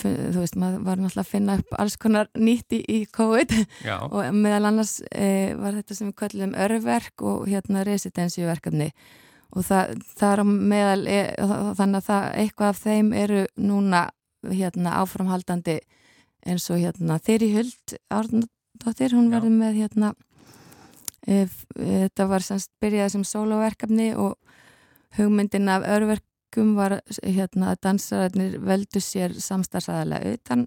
[0.00, 3.54] þú veist, maður var náttúrulega að finna upp alls konar nýtt í, í COVID.
[4.14, 8.90] Og meðal annars e, var þetta sem við köllum örverk og hérna residensíuverkefni
[9.50, 11.20] og það, það er á meðal e,
[11.78, 14.02] þannig að það, eitthvað af þeim eru núna
[14.46, 15.80] hérna áframhaldandi
[16.46, 20.14] eins og hérna þeirri huld Árnadóttir, hún verður með hérna
[21.30, 24.38] Þetta var semst byrjaði sem soloverkefni og
[25.18, 25.84] hugmyndin af
[26.50, 30.66] örverkum var hérna að dansararnir veldu sér samstarfsaðalega utan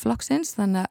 [0.00, 0.90] flokksins þannig að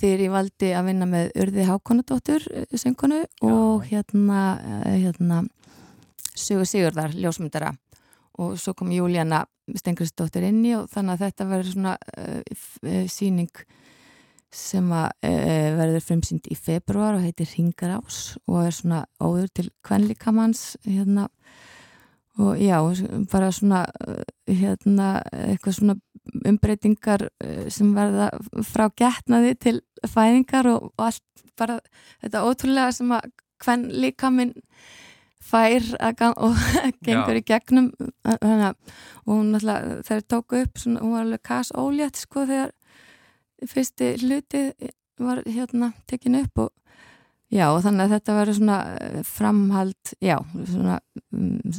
[0.00, 5.42] þeir í valdi að vinna með Urði Hákonadóttur eh, söngunu og hérna, eh, hérna
[6.34, 7.74] Sugur Sigurðar ljósmyndara.
[8.38, 9.44] Og svo kom Júlíana
[9.76, 13.50] Stengristóttir inni og þannig að þetta verður svona uh, síning
[14.50, 15.30] sem að e,
[15.78, 21.28] verður frumsýnd í februar og heitir Ringarás og er svona óður til kvenlikamanns hérna
[22.40, 22.78] og já,
[23.32, 24.16] bara svona e,
[24.48, 25.96] hérna eitthvað svona
[26.46, 28.30] umbreytingar e, sem verða
[28.66, 29.76] frá getnaði til
[30.08, 31.78] fæðingar og, og allt bara
[32.22, 34.54] þetta ótrúlega sem að kvenlikaminn
[35.40, 35.84] fær
[36.36, 36.56] og
[37.04, 37.40] gengur já.
[37.40, 37.90] í gegnum
[38.24, 38.76] þannig að
[39.26, 42.72] hún alltaf þegar tóku upp svona, hún var alveg kas ólétt sko þegar
[43.68, 44.64] fyrsti hluti
[45.20, 46.70] var hérna tekin upp og
[47.50, 50.36] já þannig að þetta verður svona eh, framhald, já,
[50.70, 50.98] svona,
[51.34, 51.78] mm,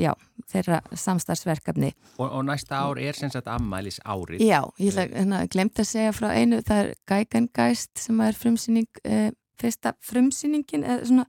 [0.00, 0.12] já
[0.50, 1.92] þeirra samstarfsverkefni.
[2.18, 4.42] Og, og næsta ár er sem sagt ammælis árið.
[4.42, 9.02] Já, ég hef hérna, glemt að segja frá einu, það er Gægangæst sem er frumsýning,
[9.04, 11.28] eh, fyrsta frumsýningin eða svona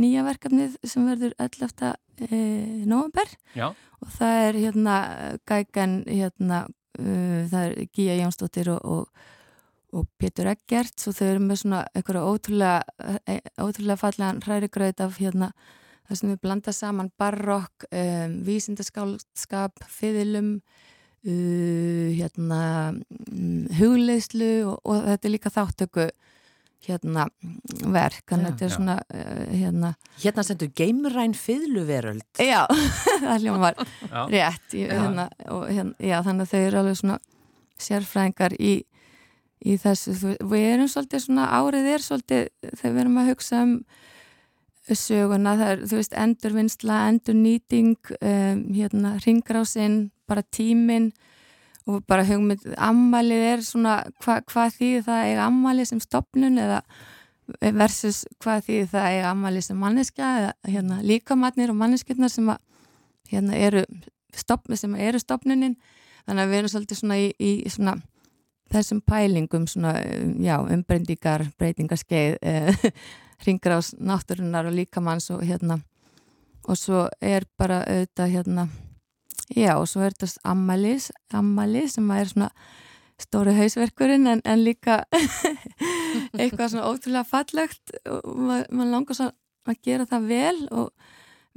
[0.00, 1.96] nýja verkefnið sem verður 11.
[2.20, 3.70] Eh, november já.
[3.72, 4.96] og það er hérna
[5.48, 6.66] Gægan hérna
[7.00, 9.28] uh, það er Gíja Jónsdóttir og, og,
[9.96, 15.20] og Pétur Eggert og þau eru með svona eitthvað ótrúlega, e, ótrúlega fallegan hrærigröð af
[15.20, 15.52] hérna
[16.10, 25.06] það sem við blanda saman barokk, um, vísindaskálskap, fiðilum uh, hérna um, hugleislu og, og
[25.06, 26.08] þetta er líka þáttöku
[26.86, 27.26] hérna
[27.92, 28.24] verk.
[28.26, 29.92] Þannig að þetta er svona uh, hérna.
[30.22, 32.26] Hérna sendur geimræn fiðluveröld.
[32.42, 32.64] Já,
[33.26, 33.78] það hljómar
[34.32, 37.20] rétt í, hérna, og, hérna, já, þannig að þau eru alveg svona
[37.80, 38.72] sérfræðingar í,
[39.60, 40.14] í þessu.
[40.40, 42.46] Við erum svolítið svona, árið er svolítið
[42.78, 43.74] þegar við erum að hugsa um
[44.96, 49.98] söguna, það er, þú veist, endurvinnsla endurnýting um, hérna, ringrásinn,
[50.30, 51.10] bara tíminn
[51.86, 56.80] og bara hugmynd, ammalið er svona hva, hvað þýðir það eiga ammalið sem stopnun eða
[57.76, 62.60] versus hvað þýðir það eiga ammalið sem manneskja eða hérna, líkamannir og manneskjurnar sem að,
[63.32, 63.84] hérna, eru,
[64.36, 65.76] stopn, sem eru stopnunin
[66.26, 67.96] þannig að við erum svolítið svona í, í svona
[68.70, 69.96] þessum pælingum svona,
[70.42, 72.84] já, umbreyndíkar breytingarskeið eh,
[73.46, 75.80] ringur á náttúrunar og líkamanns og hérna.
[76.68, 78.68] Og svo er bara auðvitað hérna
[79.50, 82.50] Já, og svo er þetta ammalis, ammali sem er svona
[83.20, 85.00] stóri hausverkurinn en, en líka
[86.38, 89.30] eitthvað svona ótrúlega fallegt og mann langar svo
[89.68, 90.92] að gera það vel og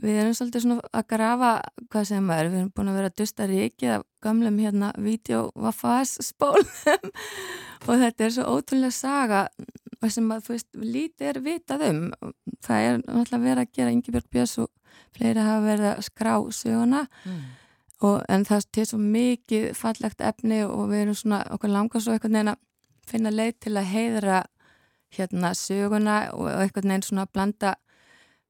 [0.01, 1.51] við erum svolítið svona að grafa
[1.91, 6.17] hvað sem er, við erum búin að vera að dusta ríkið af gamlum hérna videovafas
[6.25, 7.12] spólum
[7.88, 9.47] og þetta er svo ótrúlega saga
[10.11, 11.99] sem að þú veist, lítið er vitað um.
[12.63, 14.72] Það er náttúrulega verið að gera Ingi Björg Björns og
[15.15, 17.03] fleiri hafa verið að skrá söguna.
[17.24, 17.43] Mm.
[18.03, 22.15] Og, en það er svo mikið fallegt efni og við erum svona okkur langar svo
[22.15, 22.59] einhvern veginn að
[23.07, 24.41] finna leið til að heiðra
[25.13, 27.74] hérna söguna og einhvern veginn svona að blanda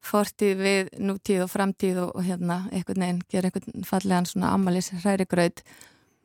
[0.04, 4.92] fortíð við nútíð og framtíð og, og hérna einhvern veginn gera einhvern fallegan svona amalis
[4.92, 5.64] hrærigraut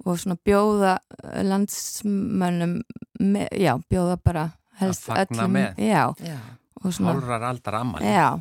[0.05, 0.97] og svona bjóða
[1.43, 2.79] landsmönnum
[3.19, 4.45] með, já, bjóða bara
[4.79, 6.39] helst öllum já, já.
[6.79, 8.39] Hálrar aldar amal Já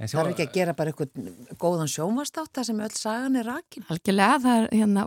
[0.00, 3.84] Það er ekki að gera bara eitthvað góðan sjómastátt þar sem öll sagan er rakin.
[3.92, 5.02] Algjörlega, það er hérna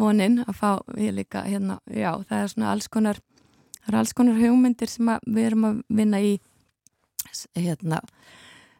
[0.00, 3.20] vonin að fá ég líka hérna, já, það er svona alls konar,
[3.82, 6.32] það er alls konar hugmyndir sem við erum að vinna í
[7.60, 8.00] hérna,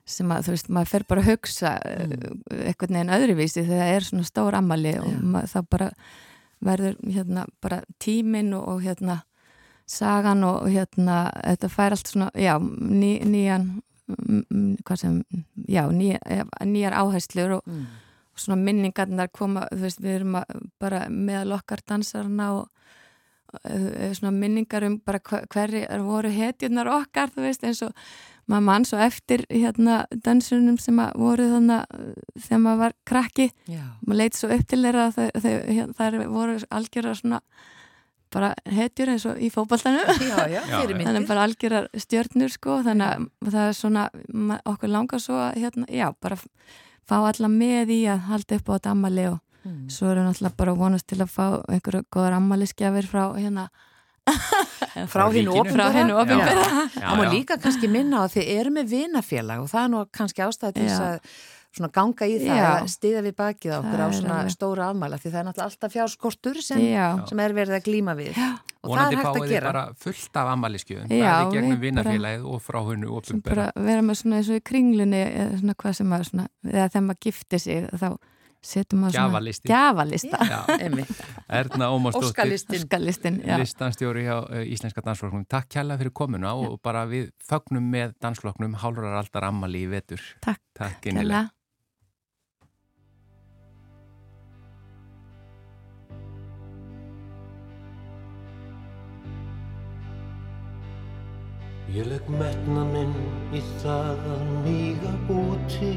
[0.07, 2.43] sem að þú veist, maður fer bara að hugsa mm.
[2.63, 5.89] eitthvað neginn öðruvísi þegar það er svona stór ammali og maður, það bara
[6.67, 9.19] verður hérna bara tímin og, og hérna
[9.87, 13.69] sagan og hérna þetta fær allt svona, já, ný, nýjan
[14.87, 15.19] hvað sem,
[15.67, 17.85] já, nýja, nýjar áherslur og, mm.
[18.31, 20.39] og svona minningarnar koma, þú veist, við erum
[20.83, 22.69] bara meðal okkar dansarna og,
[23.57, 28.07] og svona minningar um bara hverri voru hetjurnar okkar, þú veist, eins og
[28.49, 31.87] maður mann svo eftir hérna dansunum sem að voru þannig
[32.45, 33.49] þegar maður var krakki.
[33.67, 33.83] Já.
[34.07, 35.31] maður leiti svo upp til þeirra þau-
[35.67, 35.95] hérna,
[36.31, 37.41] voru algjörar svona
[38.37, 39.49] bara hetjur eins og í
[40.83, 44.07] fyrir þannig bara algjörar stjörnur sko þannig að það er svona
[44.67, 46.37] okkur langar svo að hérna, já, bara
[47.07, 49.89] fá alla með í að halda upp á þetta ammali og Mm.
[49.91, 51.45] svo erum náttúrulega bara að vonast til að fá
[51.75, 53.65] einhverju góðar ammaliskjafir frá hérna
[55.11, 56.47] Frá hennu Já,
[56.97, 60.03] Það má líka kannski minna á að þið eru með vinafélag og það er nú
[60.17, 61.37] kannski ástæða til þess að
[61.77, 62.69] svona ganga í það Já.
[62.71, 65.67] að stiða við bakið á okkur Það á svona stóra afmæla því það er náttúrulega
[65.69, 66.85] alltaf fjárskortur sem,
[67.29, 68.31] sem er verið að glíma við.
[68.33, 68.49] Já.
[68.87, 69.73] og það Vonandi er hægt fáið að þið gera.
[69.73, 74.41] bara fullt af ammaliðskjöfum, Já, bæði gegnum vinnafélagið og frá hennu bara vera með svona
[74.41, 77.89] eins og í kringlunni eða svona hvað sem maður svona eða þegar maður giftir sig
[77.93, 78.09] þá
[78.67, 79.31] setur maður svona
[80.51, 81.13] Já, Einmitt.
[81.61, 82.85] Erna Ómarsdóttir, Óskalistin.
[82.87, 85.47] skalistin, já, listanstjóri hjá uh, Íslenska dansflokknum.
[85.51, 90.23] Takk kærlega fyrir komuna og bara við fögnum með dansflokknum hálfurar aldar ammali í vetur.
[90.45, 91.47] Takk Takk innilega.
[91.47, 91.53] kærlega.
[101.97, 103.13] Ég legg metna minn
[103.55, 105.93] í það að míga úti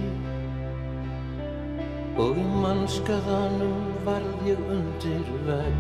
[2.20, 5.80] og í mannskaðanum varð ég undir vegg.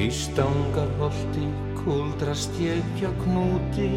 [0.00, 1.46] Í stangarholti
[1.82, 3.90] kúldrast ég hjá knúti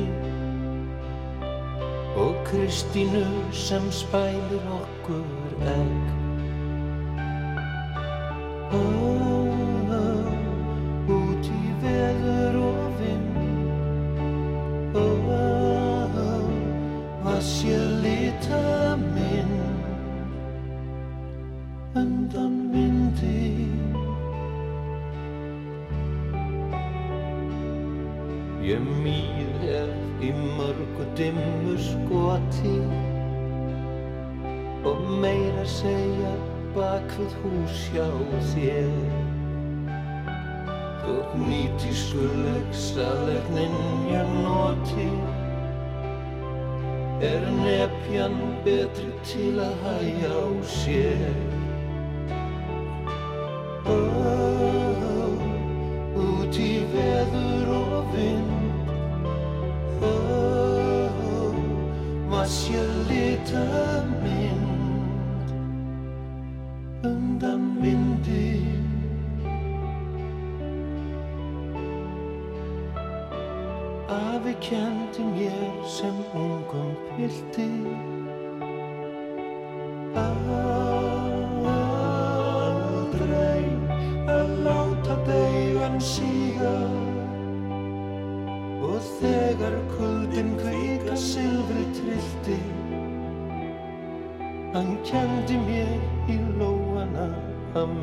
[2.19, 3.23] og Kristínu
[3.65, 6.17] sem spælir okkur egg.
[48.65, 51.36] Betri til að hæja á sér
[94.77, 95.89] Hann kendi mér
[96.29, 97.25] í lóana
[97.81, 97.95] að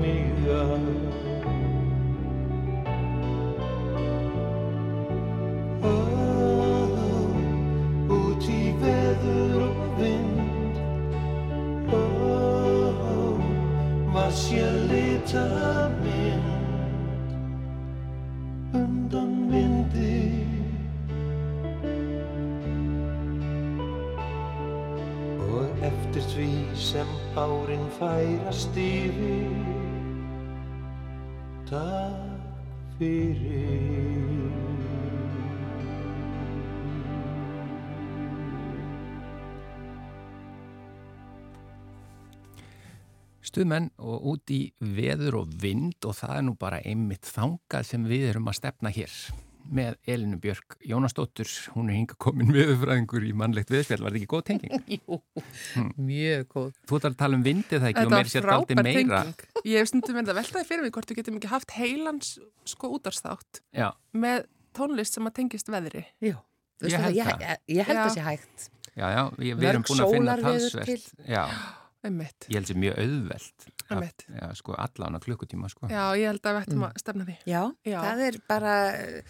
[28.05, 29.53] færast yfir
[31.65, 34.53] Takk fyrir.
[43.45, 48.07] Stuðmenn og út í veður og vind og það er nú bara einmitt þangað sem
[48.11, 49.17] við erum að stefna hér
[49.73, 54.31] með Elinu Björk Jónasdóttur, hún er hinga komin viðurfræðingur í mannlegt viðspjall, var þetta ekki
[54.35, 54.85] góð tenging?
[54.99, 55.19] Jú,
[55.97, 56.73] mjög góð.
[56.89, 59.21] Þú ætlar að tala um vindið það ekki og Þetta meir var sér frábær meira.
[59.25, 59.63] tenging.
[59.71, 62.33] Ég hef stundum verið að veltaði fyrir mig hvort við getum ekki haft heilans
[62.75, 64.45] sko útarstátt Já, með
[64.77, 66.05] tónlist sem að tengist veðri.
[66.25, 66.35] Jú,
[66.81, 67.45] þú veist Ég það, held ég, það.
[67.49, 68.69] ég, ég held það sé hægt.
[68.95, 71.09] já, já, við, erum búin að finna talsvert.
[71.31, 71.45] Já,
[72.05, 72.47] Einmitt.
[72.51, 73.67] ég held sem mjög auðvelt.
[73.91, 74.25] að-.
[74.29, 75.89] Já, sko, allan á klukkutíma, sko.
[75.89, 76.87] Já, ég held að við ættum Mm.
[76.89, 77.37] að stefna því.
[77.49, 77.99] Já, Já.
[78.05, 79.23] það er bara eh,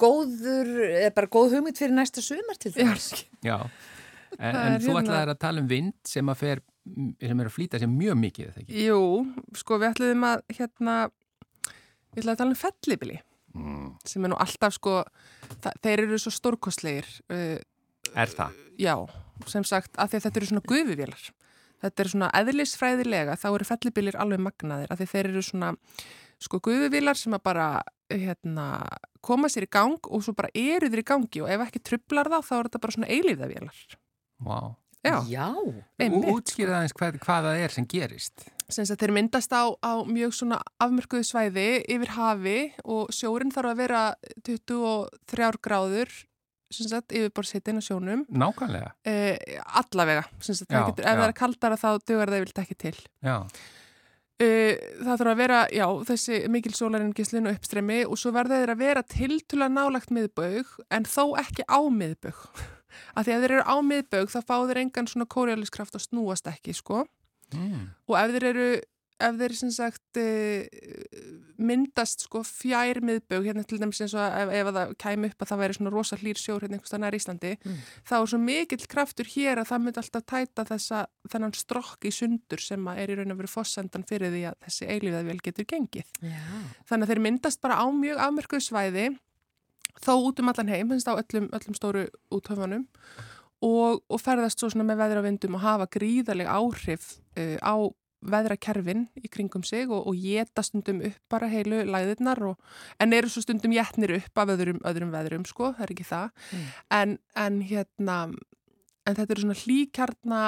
[0.00, 0.70] góður,
[1.06, 3.24] er bara góð hugmynd fyrir næsta sumar til þess.
[3.48, 3.58] Já,
[4.38, 6.62] en, en þú hérna- ætlaðir að tala um vind sem að fer,
[7.20, 8.82] sem er að flýta sér mjög mikið, eða ekki?
[8.88, 8.98] Jú,
[9.60, 10.96] sko við ætluðum að hérna,
[12.14, 13.20] við ætlaðum að tala um fellibili
[13.54, 13.92] Mm.
[14.04, 15.04] sem er nú alltaf sko,
[15.62, 17.06] það, þeir eru svo stórkostlegir.
[17.30, 17.60] Uh,
[18.18, 18.50] Er það?
[18.82, 18.96] já,
[19.46, 21.22] sem sagt, að því að þetta eru svona gufivélar.
[21.84, 25.72] Þetta er svona eðlisfræðilega, þá eru fellibilir alveg magnaðir, að því þeir eru svona
[26.44, 27.66] sko gufivélar sem að bara
[28.12, 28.68] hérna,
[29.24, 32.30] koma sér í gang og svo bara eru þeir í gangi og ef ekki trublar
[32.32, 33.84] það þá er þetta bara svona eilíðavélar.
[34.44, 34.58] Vá.
[35.04, 35.48] Já, Já.
[36.00, 36.30] einmitt.
[36.32, 38.46] Útskýrða aðeins hvað, hvað það er sem gerist.
[38.72, 42.58] þeir myndast á, á mjög svona afmörkuðu svæði yfir hafi
[42.88, 44.04] og sjórin þarf að vera
[44.48, 46.14] 23 gráður
[46.82, 48.90] yfirborðshitin á sjónum Nákvæmlega.
[49.06, 51.20] eh, allavega, sagt, Já, getur, ef já.
[51.20, 53.36] það er kaldara þá dugar það vilt ekki til Já.
[54.34, 58.72] Uh, það þarf að vera, já, þessi mikil sólaringislun og uppstremi og svo verða þeir
[58.72, 62.40] að vera tiltula nálagt miðbaug en þó ekki á miðbaug.
[63.14, 66.50] Af því að þeir eru á miðbaug þá fá þeir engan svona kóriáliskraft og snúast
[66.50, 67.04] ekki, sko.
[67.54, 67.86] Mm.
[68.10, 68.66] Og ef þeir eru,
[69.22, 70.64] ef þeir sagt uh,
[71.60, 75.44] myndast sko fjær miðbaug, hérna til dæmis eins og ef, ef að það kæmi upp
[75.44, 77.76] að það væri svona rosa hlýr sjór hérna einhverstað nær Íslandi, Mm.
[78.04, 82.12] þá er svo mikill kraftur hér að það myndi alltaf tæta þessa, þennan strokk í
[82.12, 85.68] sundur sem að er í raun og veru fossendan fyrir því að þessi eilíðavél getur
[85.70, 86.10] gengið.
[86.20, 86.42] Já.
[86.90, 89.06] Þannig að þeir myndast bara á mjög afmörkuð svæði
[90.02, 92.88] þó út um allan heim, finnst á öllum, öllum stóru útöfunum
[93.64, 97.74] og, og ferðast svo svona með veðra vindum og hafa gríðaleg áhrif uh, á
[98.30, 102.58] veðrakerfin í kringum sig og, og geta stundum upp bara heilu læðirnar og,
[103.00, 106.30] en eru svo stundum jætnir upp af öðrum, öðrum veðrum sko, það er ekki það
[106.44, 106.66] Mm.
[106.90, 108.16] en, en hérna
[109.06, 110.40] en þetta eru svona hlýkjarna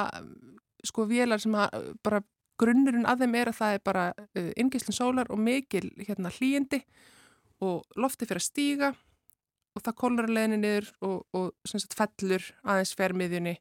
[0.87, 2.23] sko vélar sem að bara
[2.61, 6.83] grunnurinn að þeim er að það er bara uh, ingislinn sólar og mikil hérna hlýjindi
[7.65, 8.93] og lofti fyrir að stíga
[9.77, 13.57] og það kólur að leðinni niður og, og sem sagt fellur aðeins fermiðjunni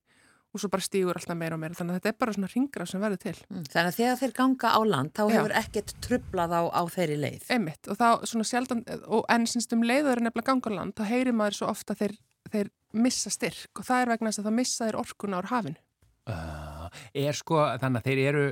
[0.56, 2.88] og svo bara stígur alltaf meira og meira þannig að þetta er bara svona ringra
[2.90, 3.66] sem verður til Mm.
[3.70, 5.34] Þannig að þegar þeir ganga á land þá Já.
[5.36, 7.44] hefur ekkert trublað á, á þeirri leið.
[7.52, 11.36] Einmitt, og þá svona sjaldan, og en synstum leiður er nefnilega gangur land, þá heyrir
[11.36, 12.16] maður svo ofta þeir,
[12.54, 15.82] þeir missa styrk og það er vegna þess að það missa þeir orkuna ár hafinu.
[16.26, 18.46] Uh, er sko, þannig að þeir eru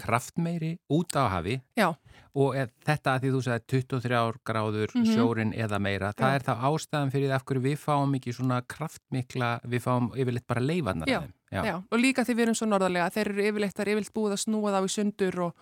[0.00, 1.90] kraftmeiri út á hafi Já.
[2.34, 2.54] og
[2.86, 5.10] þetta að því þú sagði 23 gráður Mhm.
[5.14, 6.34] sjórin eða meira, það Já.
[6.34, 10.60] er það ástæðan fyrir af hverju við fáum ekki svona kraftmikla, við fáum yfirleitt bara
[10.60, 11.20] leifarnar Já.
[11.52, 11.76] Já.
[11.90, 14.44] og líka því við erum svo norðarlega, þeir eru yfirleitt, það er yfirleitt búið að
[14.46, 15.54] snúa þá í sundur og,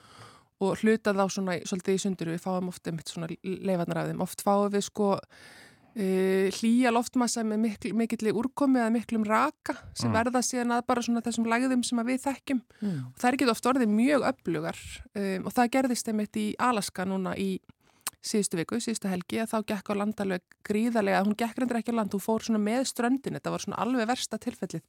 [0.61, 4.21] og hluta þá svona svolítið í sundur, við fáum oft einmitt svona leifarnar af þeim,
[4.21, 5.19] oft fáum við sko
[5.99, 10.15] Uh, hlýja loftmassa með mikl, mikilli úrkomi eða miklum raka sem Mm.
[10.15, 13.01] verða síðan að bara svona þessum lægðum sem við þekkjum Mm.
[13.09, 14.79] og það er ekki oft orðið mjög öflugar
[15.17, 17.59] um, og það gerðist einmitt í Alaska núna í
[18.23, 21.91] síðustu viku, síðustu helgi að þá gekk á land alveg gríðarlega, hún gekk reyndir ekki
[21.95, 24.83] á land, hún fór svona með ströndin, þetta var svona alveg versta tilfellið,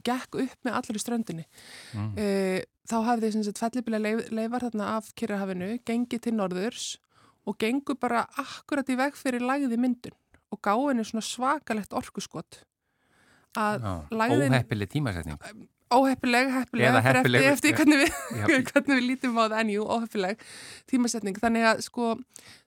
[0.00, 1.44] hún gekk upp með allir í ströndinni.
[1.92, 2.10] Mm.
[2.16, 6.96] Uh, þá hafði þess að fellibila leif, leifar þarna af Kyrrahafinu, gengið til norðurs
[7.44, 10.16] og gengur bara akkurat í veg fyrir lægði myndun
[10.54, 12.62] og gáinu svona svakalegt orkuskot.
[13.54, 15.38] Að Já, lægðin- Óheppileg tímasetning.
[15.94, 19.84] óheppileg, heppileg, Eða heppileg, eftir, eftir hvernig, við, hvernig við lítum á það en jú,
[19.94, 20.40] óheppileg
[20.90, 21.36] tímasetning.
[21.38, 22.08] Þannig að sko,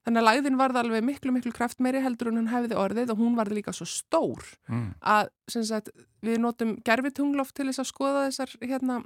[0.08, 3.36] þannig að læðin varð alveg miklu, miklu kraftmeiri heldur en hún hefði orðið og hún
[3.36, 4.94] varði líka svo stór Mm.
[5.04, 5.90] að sem sagt,
[6.24, 9.02] við notum gerfitungloft til þess að skoða þessar hérna,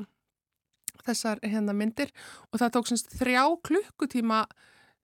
[1.06, 2.12] þessar hérna myndir.
[2.54, 4.44] Og það tók semst þrjá klukkutíma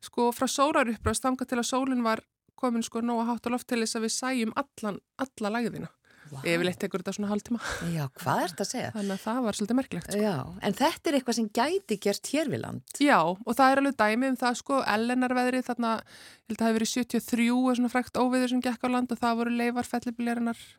[0.04, 2.22] sko frá sólaruppröst þanga til að sólinn var
[2.60, 5.90] komin sko nóga hátt á loft til þess að við sæjum allan, alla lægðina
[6.28, 6.42] Vá.
[6.44, 7.60] yfirleitt tekur þetta svona hálftíma
[7.94, 8.90] Já, hvað er þetta að segja?
[8.98, 10.24] þannig að það var svolítið merkilegt sko.
[10.26, 10.34] Já,
[10.68, 12.82] en þetta er eitthvað sem gæti gert hér við land.
[13.00, 15.94] Já, og það er alveg dæmi um það sko, ellenarveðri þarna,
[16.48, 19.20] held að það hefur verið 73 og svona frækt óviður sem gekk á land og
[19.20, 19.88] það voru leifar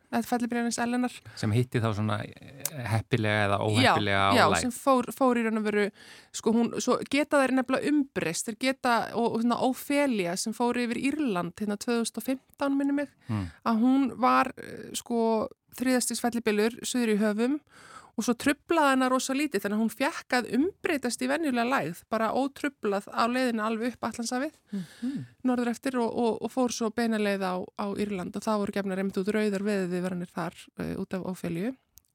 [0.09, 1.17] eða fellibiljarins ellenar.
[1.37, 4.63] Sem hitti þá svona eh, heppilega eða óheppilega á já, læg.
[4.65, 5.85] sem fór, fór í raun og veru,
[6.33, 10.79] sko hún, svo geta þeir nefnilega umbreyst, þeir geta, og, og svona Ófelia sem fór
[10.81, 13.45] yfir Írland hérna 2015 minni mig, Mm.
[13.69, 15.47] að hún var eh, sko
[15.77, 20.35] þriðastis fellibilur suður í höfum og svo trublaði hana rosa lítið þannig að hún fekk
[20.37, 25.25] að umbreytast í venjulega lægð, bara ótrublað á leiðinu alveg upp allansafið, Mm.
[25.43, 28.75] norður eftir og, og, og fór svo beina leið á, á Írland og það voru
[28.75, 31.71] gefnar einmitt út rauðar veðið verðanir þar uh, út af Ófelju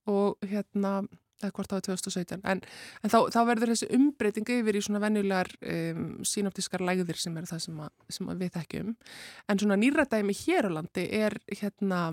[0.07, 1.03] og hérna
[1.43, 2.61] eða hvort var 2017, en,
[3.03, 7.49] en þá, þá verður þessi umbreyting yfir í svona venjulegar um, sínoptískar lægðir sem er
[7.51, 8.93] það sem, að, sem að við þekkjum
[9.51, 12.05] en svona nýrædæmi hér á landi er hérna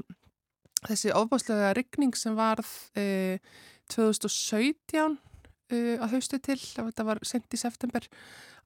[0.87, 3.37] þessi ofbáslega rigning sem varð uh,
[3.91, 8.07] 2017 uh, að haustu til, þetta var sent í september,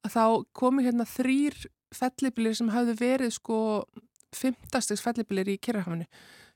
[0.05, 0.23] að þá
[0.57, 1.57] komu hérna þrýr
[1.95, 3.59] fellibilir sem hafðu verið sko
[4.35, 6.07] fymtastegs fellibilir í Kyrrahafinu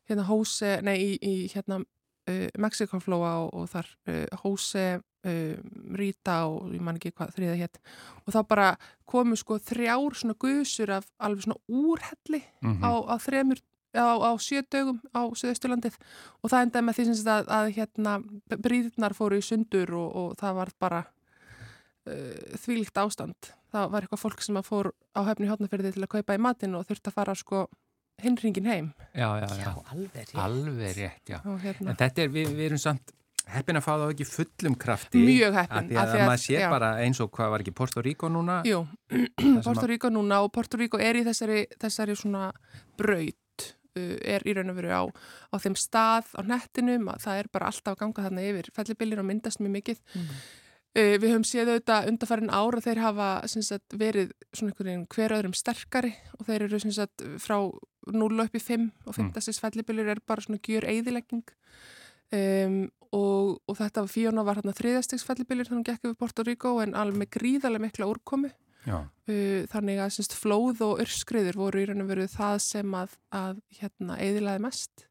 [0.09, 5.55] hérna Hóse, nei í, í hérna uh, Mexikoflóa og, og þar uh, Hóse, uh,
[5.95, 7.79] Rita og ég man ekki hvað þriða hétt
[8.25, 8.67] og þá bara
[9.09, 12.83] komu sko þrjár svona gusur af alveg svona úrhelli Mhm.
[12.83, 13.61] á, á þremur
[13.97, 15.95] á, á sjö dögum á Suðausturlandið
[16.43, 18.13] og það endaði með því sem sagt að, að hérna
[18.61, 21.01] bríðnar fóru í sundur og, og það var bara
[22.09, 26.13] uh, þvílíkt ástand það var eitthvað fólk sem að fór á höfni hátnaferði til að
[26.17, 27.63] kaupa í matinn og þurfti að fara sko
[28.23, 29.63] hinringin heim Já, já, já.
[29.63, 30.35] Já, alveg rétt.
[30.43, 31.39] Alveg rétt, já.
[31.45, 33.13] og hérna En þetta er, við, við erum samt
[33.49, 35.21] heppin að fá það ekki fullum krafti.
[35.25, 36.67] Mjög heppin, af að, því að- maður sé já.
[36.69, 38.59] bara eins og hvað var ekki Porto Rico núna.
[38.67, 38.83] Jú,
[39.63, 42.51] Porto að- Rico núna og Porto Rico er í þessari, þessari svona
[42.99, 43.39] braut
[44.35, 45.03] er í raun og veru á,
[45.51, 49.21] á þeim stað á nettinum að það er bara alltaf að ganga þarna yfir fellibilir
[49.21, 50.27] og myndast mjög mikið Mm.
[50.97, 55.35] uh, við höfum séð auðvitað undarfærin ára þeir hafa sagt, verið svona einhvern veginn hver
[55.37, 57.57] öðrum sterkari og þeir eru sagt, frá
[58.09, 59.25] 0 upp í 5 og 5.
[59.29, 59.59] Mm.
[59.61, 61.45] fellibilir er bara svona gjör eðilegging
[62.33, 62.79] um,
[63.11, 66.75] og, og þetta Fíona var hérna þriðastegs fellibilir þannig að hún gekk yfir Porto Rico
[66.83, 68.51] en alveg gríðarlega mikla úrkomu
[68.85, 68.99] Já,
[69.29, 73.11] Uh, þannig að syns, flóð og örskriður voru í raun og veru það sem að,
[73.37, 75.03] að hérna, eðilaði mest.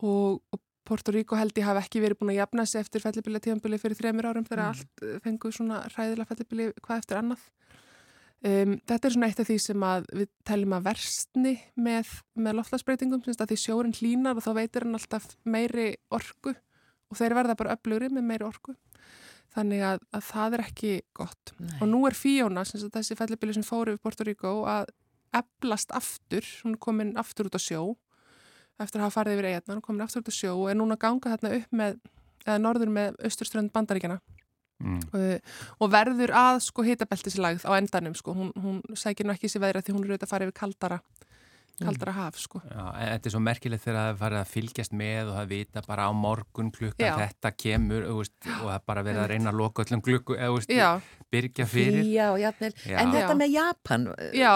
[0.00, 3.40] Og, og Porto Rico held ég hafi ekki verið búin að jafna sig eftir fellibili
[3.44, 4.70] tíðanbili fyrir þremur árum þegar Mm.
[4.72, 7.44] allt uh, fengu svona hræðilega fellibili hvað eftir annað.
[8.46, 12.56] Um, þetta er svona eitt af því sem að við teljum að verstni með, með
[12.60, 16.52] loftlagsbreytingum syns, að því sjórin hlínar og þá veitir hann alltaf meiri orku
[17.10, 18.76] og þeir verða bara öflugri með meiri orku
[19.56, 21.52] þannig að, að það er ekki gott.
[21.58, 21.76] Nei.
[21.80, 24.92] og nú er sagt, þessi fellibili sem fór yfir Porto Rico að
[25.36, 27.96] eflast aftur, hún er komin aftur út á sjó
[28.80, 30.78] eftir að hafa farið yfir eigarnar, hún er komin aftur út á sjó og er
[30.78, 31.98] núna að ganga þarna upp með
[32.46, 34.18] eða norður með austurströnd bandaríkjana
[34.82, 34.98] mm.
[35.16, 39.64] uh, og verður að sko hitabeltislagð á endanum sko, hún, hún sækir nú ekki sér
[39.66, 41.00] veðra því hún er auðvitað að fara yfir kaldara
[41.82, 44.96] kaldara haf sko Já, en þetta er svo merkilegt þegar það er farið að fylgjast
[44.96, 47.14] með og það vita bara á morgun klukka Já.
[47.20, 50.90] þetta kemur veist, og það er bara verið að reyna að loka öllum klukku eða
[51.32, 52.06] byrgja fyrir.
[52.06, 52.28] Já.
[53.00, 53.38] En þetta Já.
[53.38, 54.52] með Japan, já,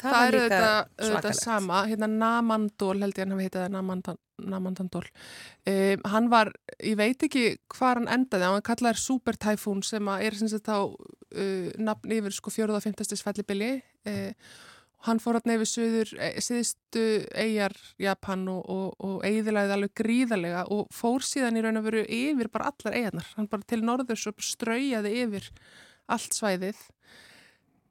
[0.00, 1.40] það, það, er svakalegt.
[1.40, 4.20] sama, hérna Namandól held ég hann hafi heitað Namandan,
[4.50, 7.44] Namandandól um, hann var, ég veit ekki
[7.74, 11.68] hvað hann endaði, hann var kallaður Super Typhoon sem að er sem sagt þá uh,
[11.78, 13.76] nafn yfir sko fjóruða og fymtastis fellibili
[14.08, 14.32] uh,
[15.04, 17.04] hann fór hann yfir söður, e, síðustu
[17.36, 22.04] eigjar Japan og, og, og eigðilegði alveg gríðarlega og fór síðan í raun og veru
[22.04, 25.50] yfir bara allar eigjarnar, hann bara til norðurs og straujaði yfir
[26.12, 26.80] allt svæðið.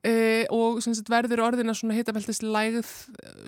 [0.04, 2.90] Uh, og sagt, verður orðina svona hitabeltis lægð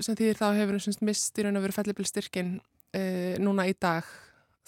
[0.05, 4.07] sem þýðir þá hefur sagt, mist í raun og veru fellibilstyrkin uh, núna í dag.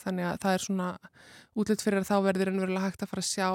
[0.01, 0.89] Þannig að það er svona
[1.57, 3.47] útlut fyrir að þá verður og verulega hægt að fara að sjá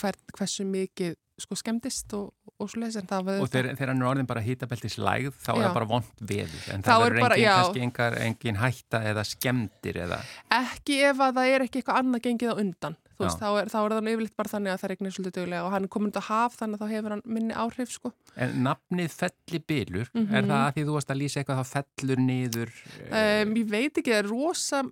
[0.00, 2.28] hver, hversu mikið sko skemmtist og,
[2.60, 5.60] og leys en það Og verður þegar, hann er orðin bara hitabeltis lægð þá er
[5.60, 5.66] Já.
[5.66, 10.00] það bara vond veður en Þá það er verður engin, engar, engin hætta eða skemmtir
[10.06, 10.20] eða
[10.60, 13.78] ekki ef að það er ekki eitthvað annað gengið á undan veist, þá er, þá
[13.84, 16.20] er það yfirleitt bara þannig að það regnir svolítið duglega og hann er komin út
[16.20, 20.48] á haf þannig að þá hefur hann minni áhrif sko En nafnið fellibilur, er Mhm.
[20.48, 22.72] það að því þú varst að lýsa eitthvað þá fellur niður?
[23.10, 24.82] Um, ég veit ekki, það er rosa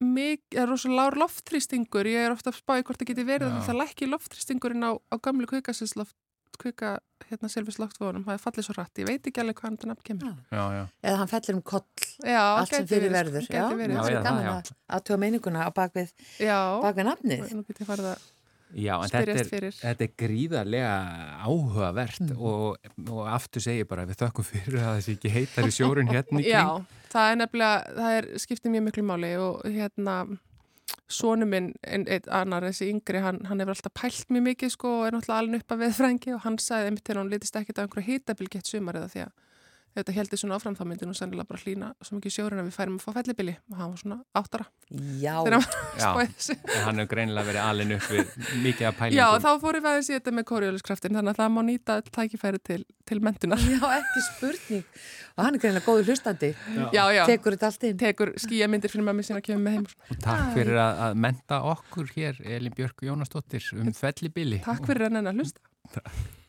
[0.00, 3.24] mikið, það er rosa lár loftþrýstingur ég er ofta að spá í hvort það geti
[3.28, 3.56] verið Já.
[3.56, 6.14] að það lækki loftþrýstingurinn á, á gamlu kvikasinsloft
[6.60, 6.90] kvika,
[7.30, 10.26] hérna, selvisloftvoðunum það er fallið svo rætt, ég veit ekki alveg hvað hann nafn kemur
[10.28, 10.34] Já.
[10.56, 10.82] Já, já.
[11.10, 11.86] Eða hann fellir um koll,
[12.24, 13.46] Já, allt sem fyrir verður.
[13.46, 17.08] sko, gæti verið, Já, það er gaman það, að aðtuga meininguna á bakvið, já, bakvið
[17.10, 17.48] nafnið.
[17.56, 18.28] nú get ég farið að
[18.70, 20.90] Já, en þetta er, þetta er gríðarlega
[21.42, 22.36] áhugavert Mhm.
[22.38, 22.76] og,
[23.10, 26.06] og aftur segi ég bara við þökkum fyrir að það sé ekki heitar í sjórun
[26.12, 26.54] hérna í kring.
[26.54, 30.14] Já, það er nefnilega, það er, skiptir mjög miklu máli og hérna
[31.10, 34.92] Sónu minn, einn ein, annar, þessi yngri, hann, hann hefur alltaf pælt mjög mikið sko
[35.00, 37.80] og er náttúrulega alveg upp að veðfrængi og hann sagði einmitt til hann litist ekkert
[37.80, 39.32] á einhverju hitabilgett sumar eða því að
[39.96, 42.76] þetta heldur svona áfram þá myndi nú sennilega bara hlýna svo mikið sjórun að við
[42.78, 44.66] færum að fá fellibili og hann var svona áttara
[45.20, 45.34] Já,
[46.00, 46.10] Já,
[46.84, 48.30] hann hefur greinilega verið alin upp við
[48.64, 49.18] mikið af pælingum.
[49.20, 52.60] Já, þá fórum við aðeins í þetta með kórióluskraftin þannig að það má nýta tækifæri
[52.66, 53.62] til, til mentunar.
[53.74, 54.88] já, ekki spurning.
[55.36, 56.50] Og hann er greinlega góður hlustandi,
[56.90, 58.00] Já, já, tekur þetta allt inn.
[58.02, 59.86] tekur skíamyndir fyrir mömmu sína að kemur með heim.
[60.10, 64.58] Og takk fyrir að, að menta okkur hér, Elin Björk Jónasdóttir, um fellibili.
[64.66, 66.39] Takk fyrir að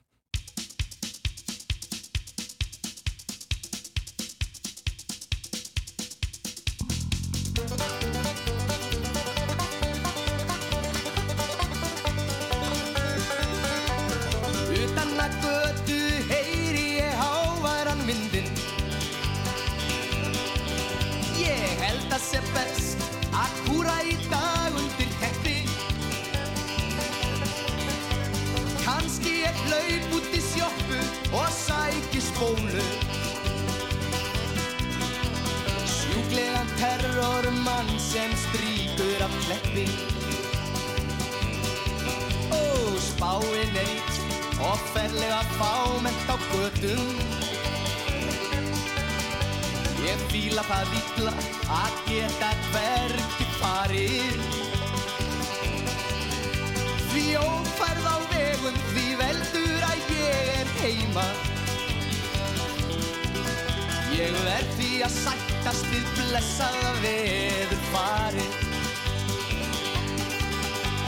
[65.01, 68.57] því að sættast við blessaða veður farið.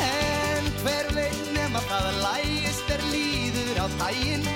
[0.01, 4.47] En hver veit nema það að lægist er líður á daginn.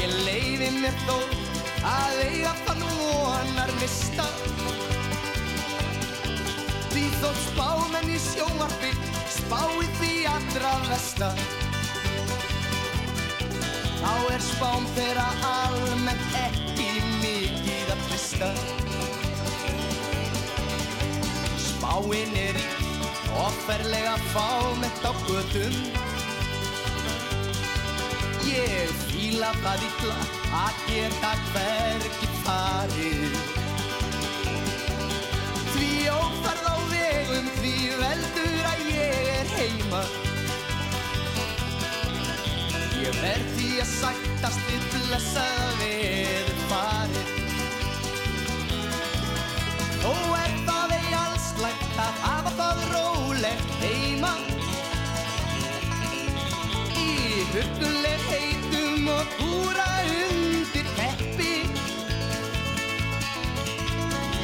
[0.00, 1.20] Ég leiði mér þó
[1.92, 4.26] að eiga fann vonar mista.
[6.90, 8.92] Því þótt spámenn í sjómarfi
[9.38, 11.32] spáið því allra vesta
[13.98, 16.90] Þá er spám þeirra almennt ekki
[17.22, 18.50] mikið að trista
[21.68, 22.68] Spáin er í
[23.46, 25.82] offerlega fámett á gödum
[28.48, 30.14] Ég fíla það illa
[30.56, 33.34] að geta hvergi farið.
[35.74, 40.02] Því ófærð á vegum því veldur að ég er heima.
[43.02, 47.28] Ég verð því að sættast við blessaða veður farið.
[50.02, 54.32] Þó er það ei alls lægt að hafa það rólegt heima.
[57.04, 57.06] Í
[57.52, 61.54] hugguleg heitum og búra undir teppi.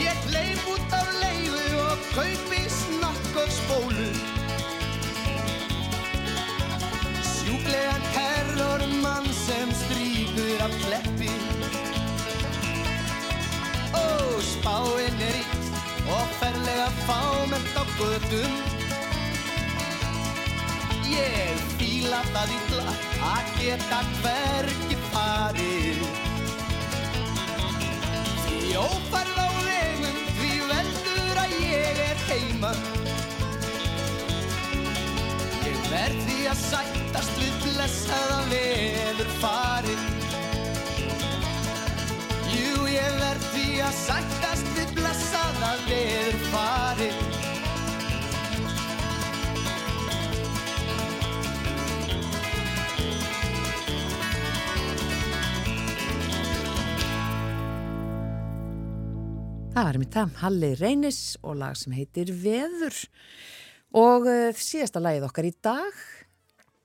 [0.05, 4.34] Ég leif út af leiðu og kaupi snakk og spólu
[7.75, 11.31] Sjúklegan terrormann sem stríkur af kleppi.
[13.93, 14.07] Ó,
[14.41, 15.67] spáinn er ítt
[16.07, 18.55] og ferlega fámennt á gödum
[21.11, 22.95] Ég fíla það illa
[23.33, 26.05] að geta hvergi farið.
[28.45, 32.77] Því ófærð á vegum því veldur að ég er heima.
[35.67, 36.63] Ég verð því að
[37.15, 40.01] sættast við blessaða veður farið
[42.51, 47.21] Jú, ég verð því að sættast við blessaða veður farið
[59.75, 62.99] Það var mitt það, Halli Reynis og lag sem heitir Veður.
[63.99, 66.05] Og uh, síðasta lagið okkar í dag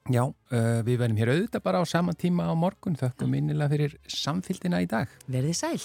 [0.10, 2.98] Já, uh, við verðum hér auðvitað bara á sama tíma á morgun.
[2.98, 5.12] Þökkum innilega fyrir samfylgdina í dag.
[5.30, 5.78] Verði sæl.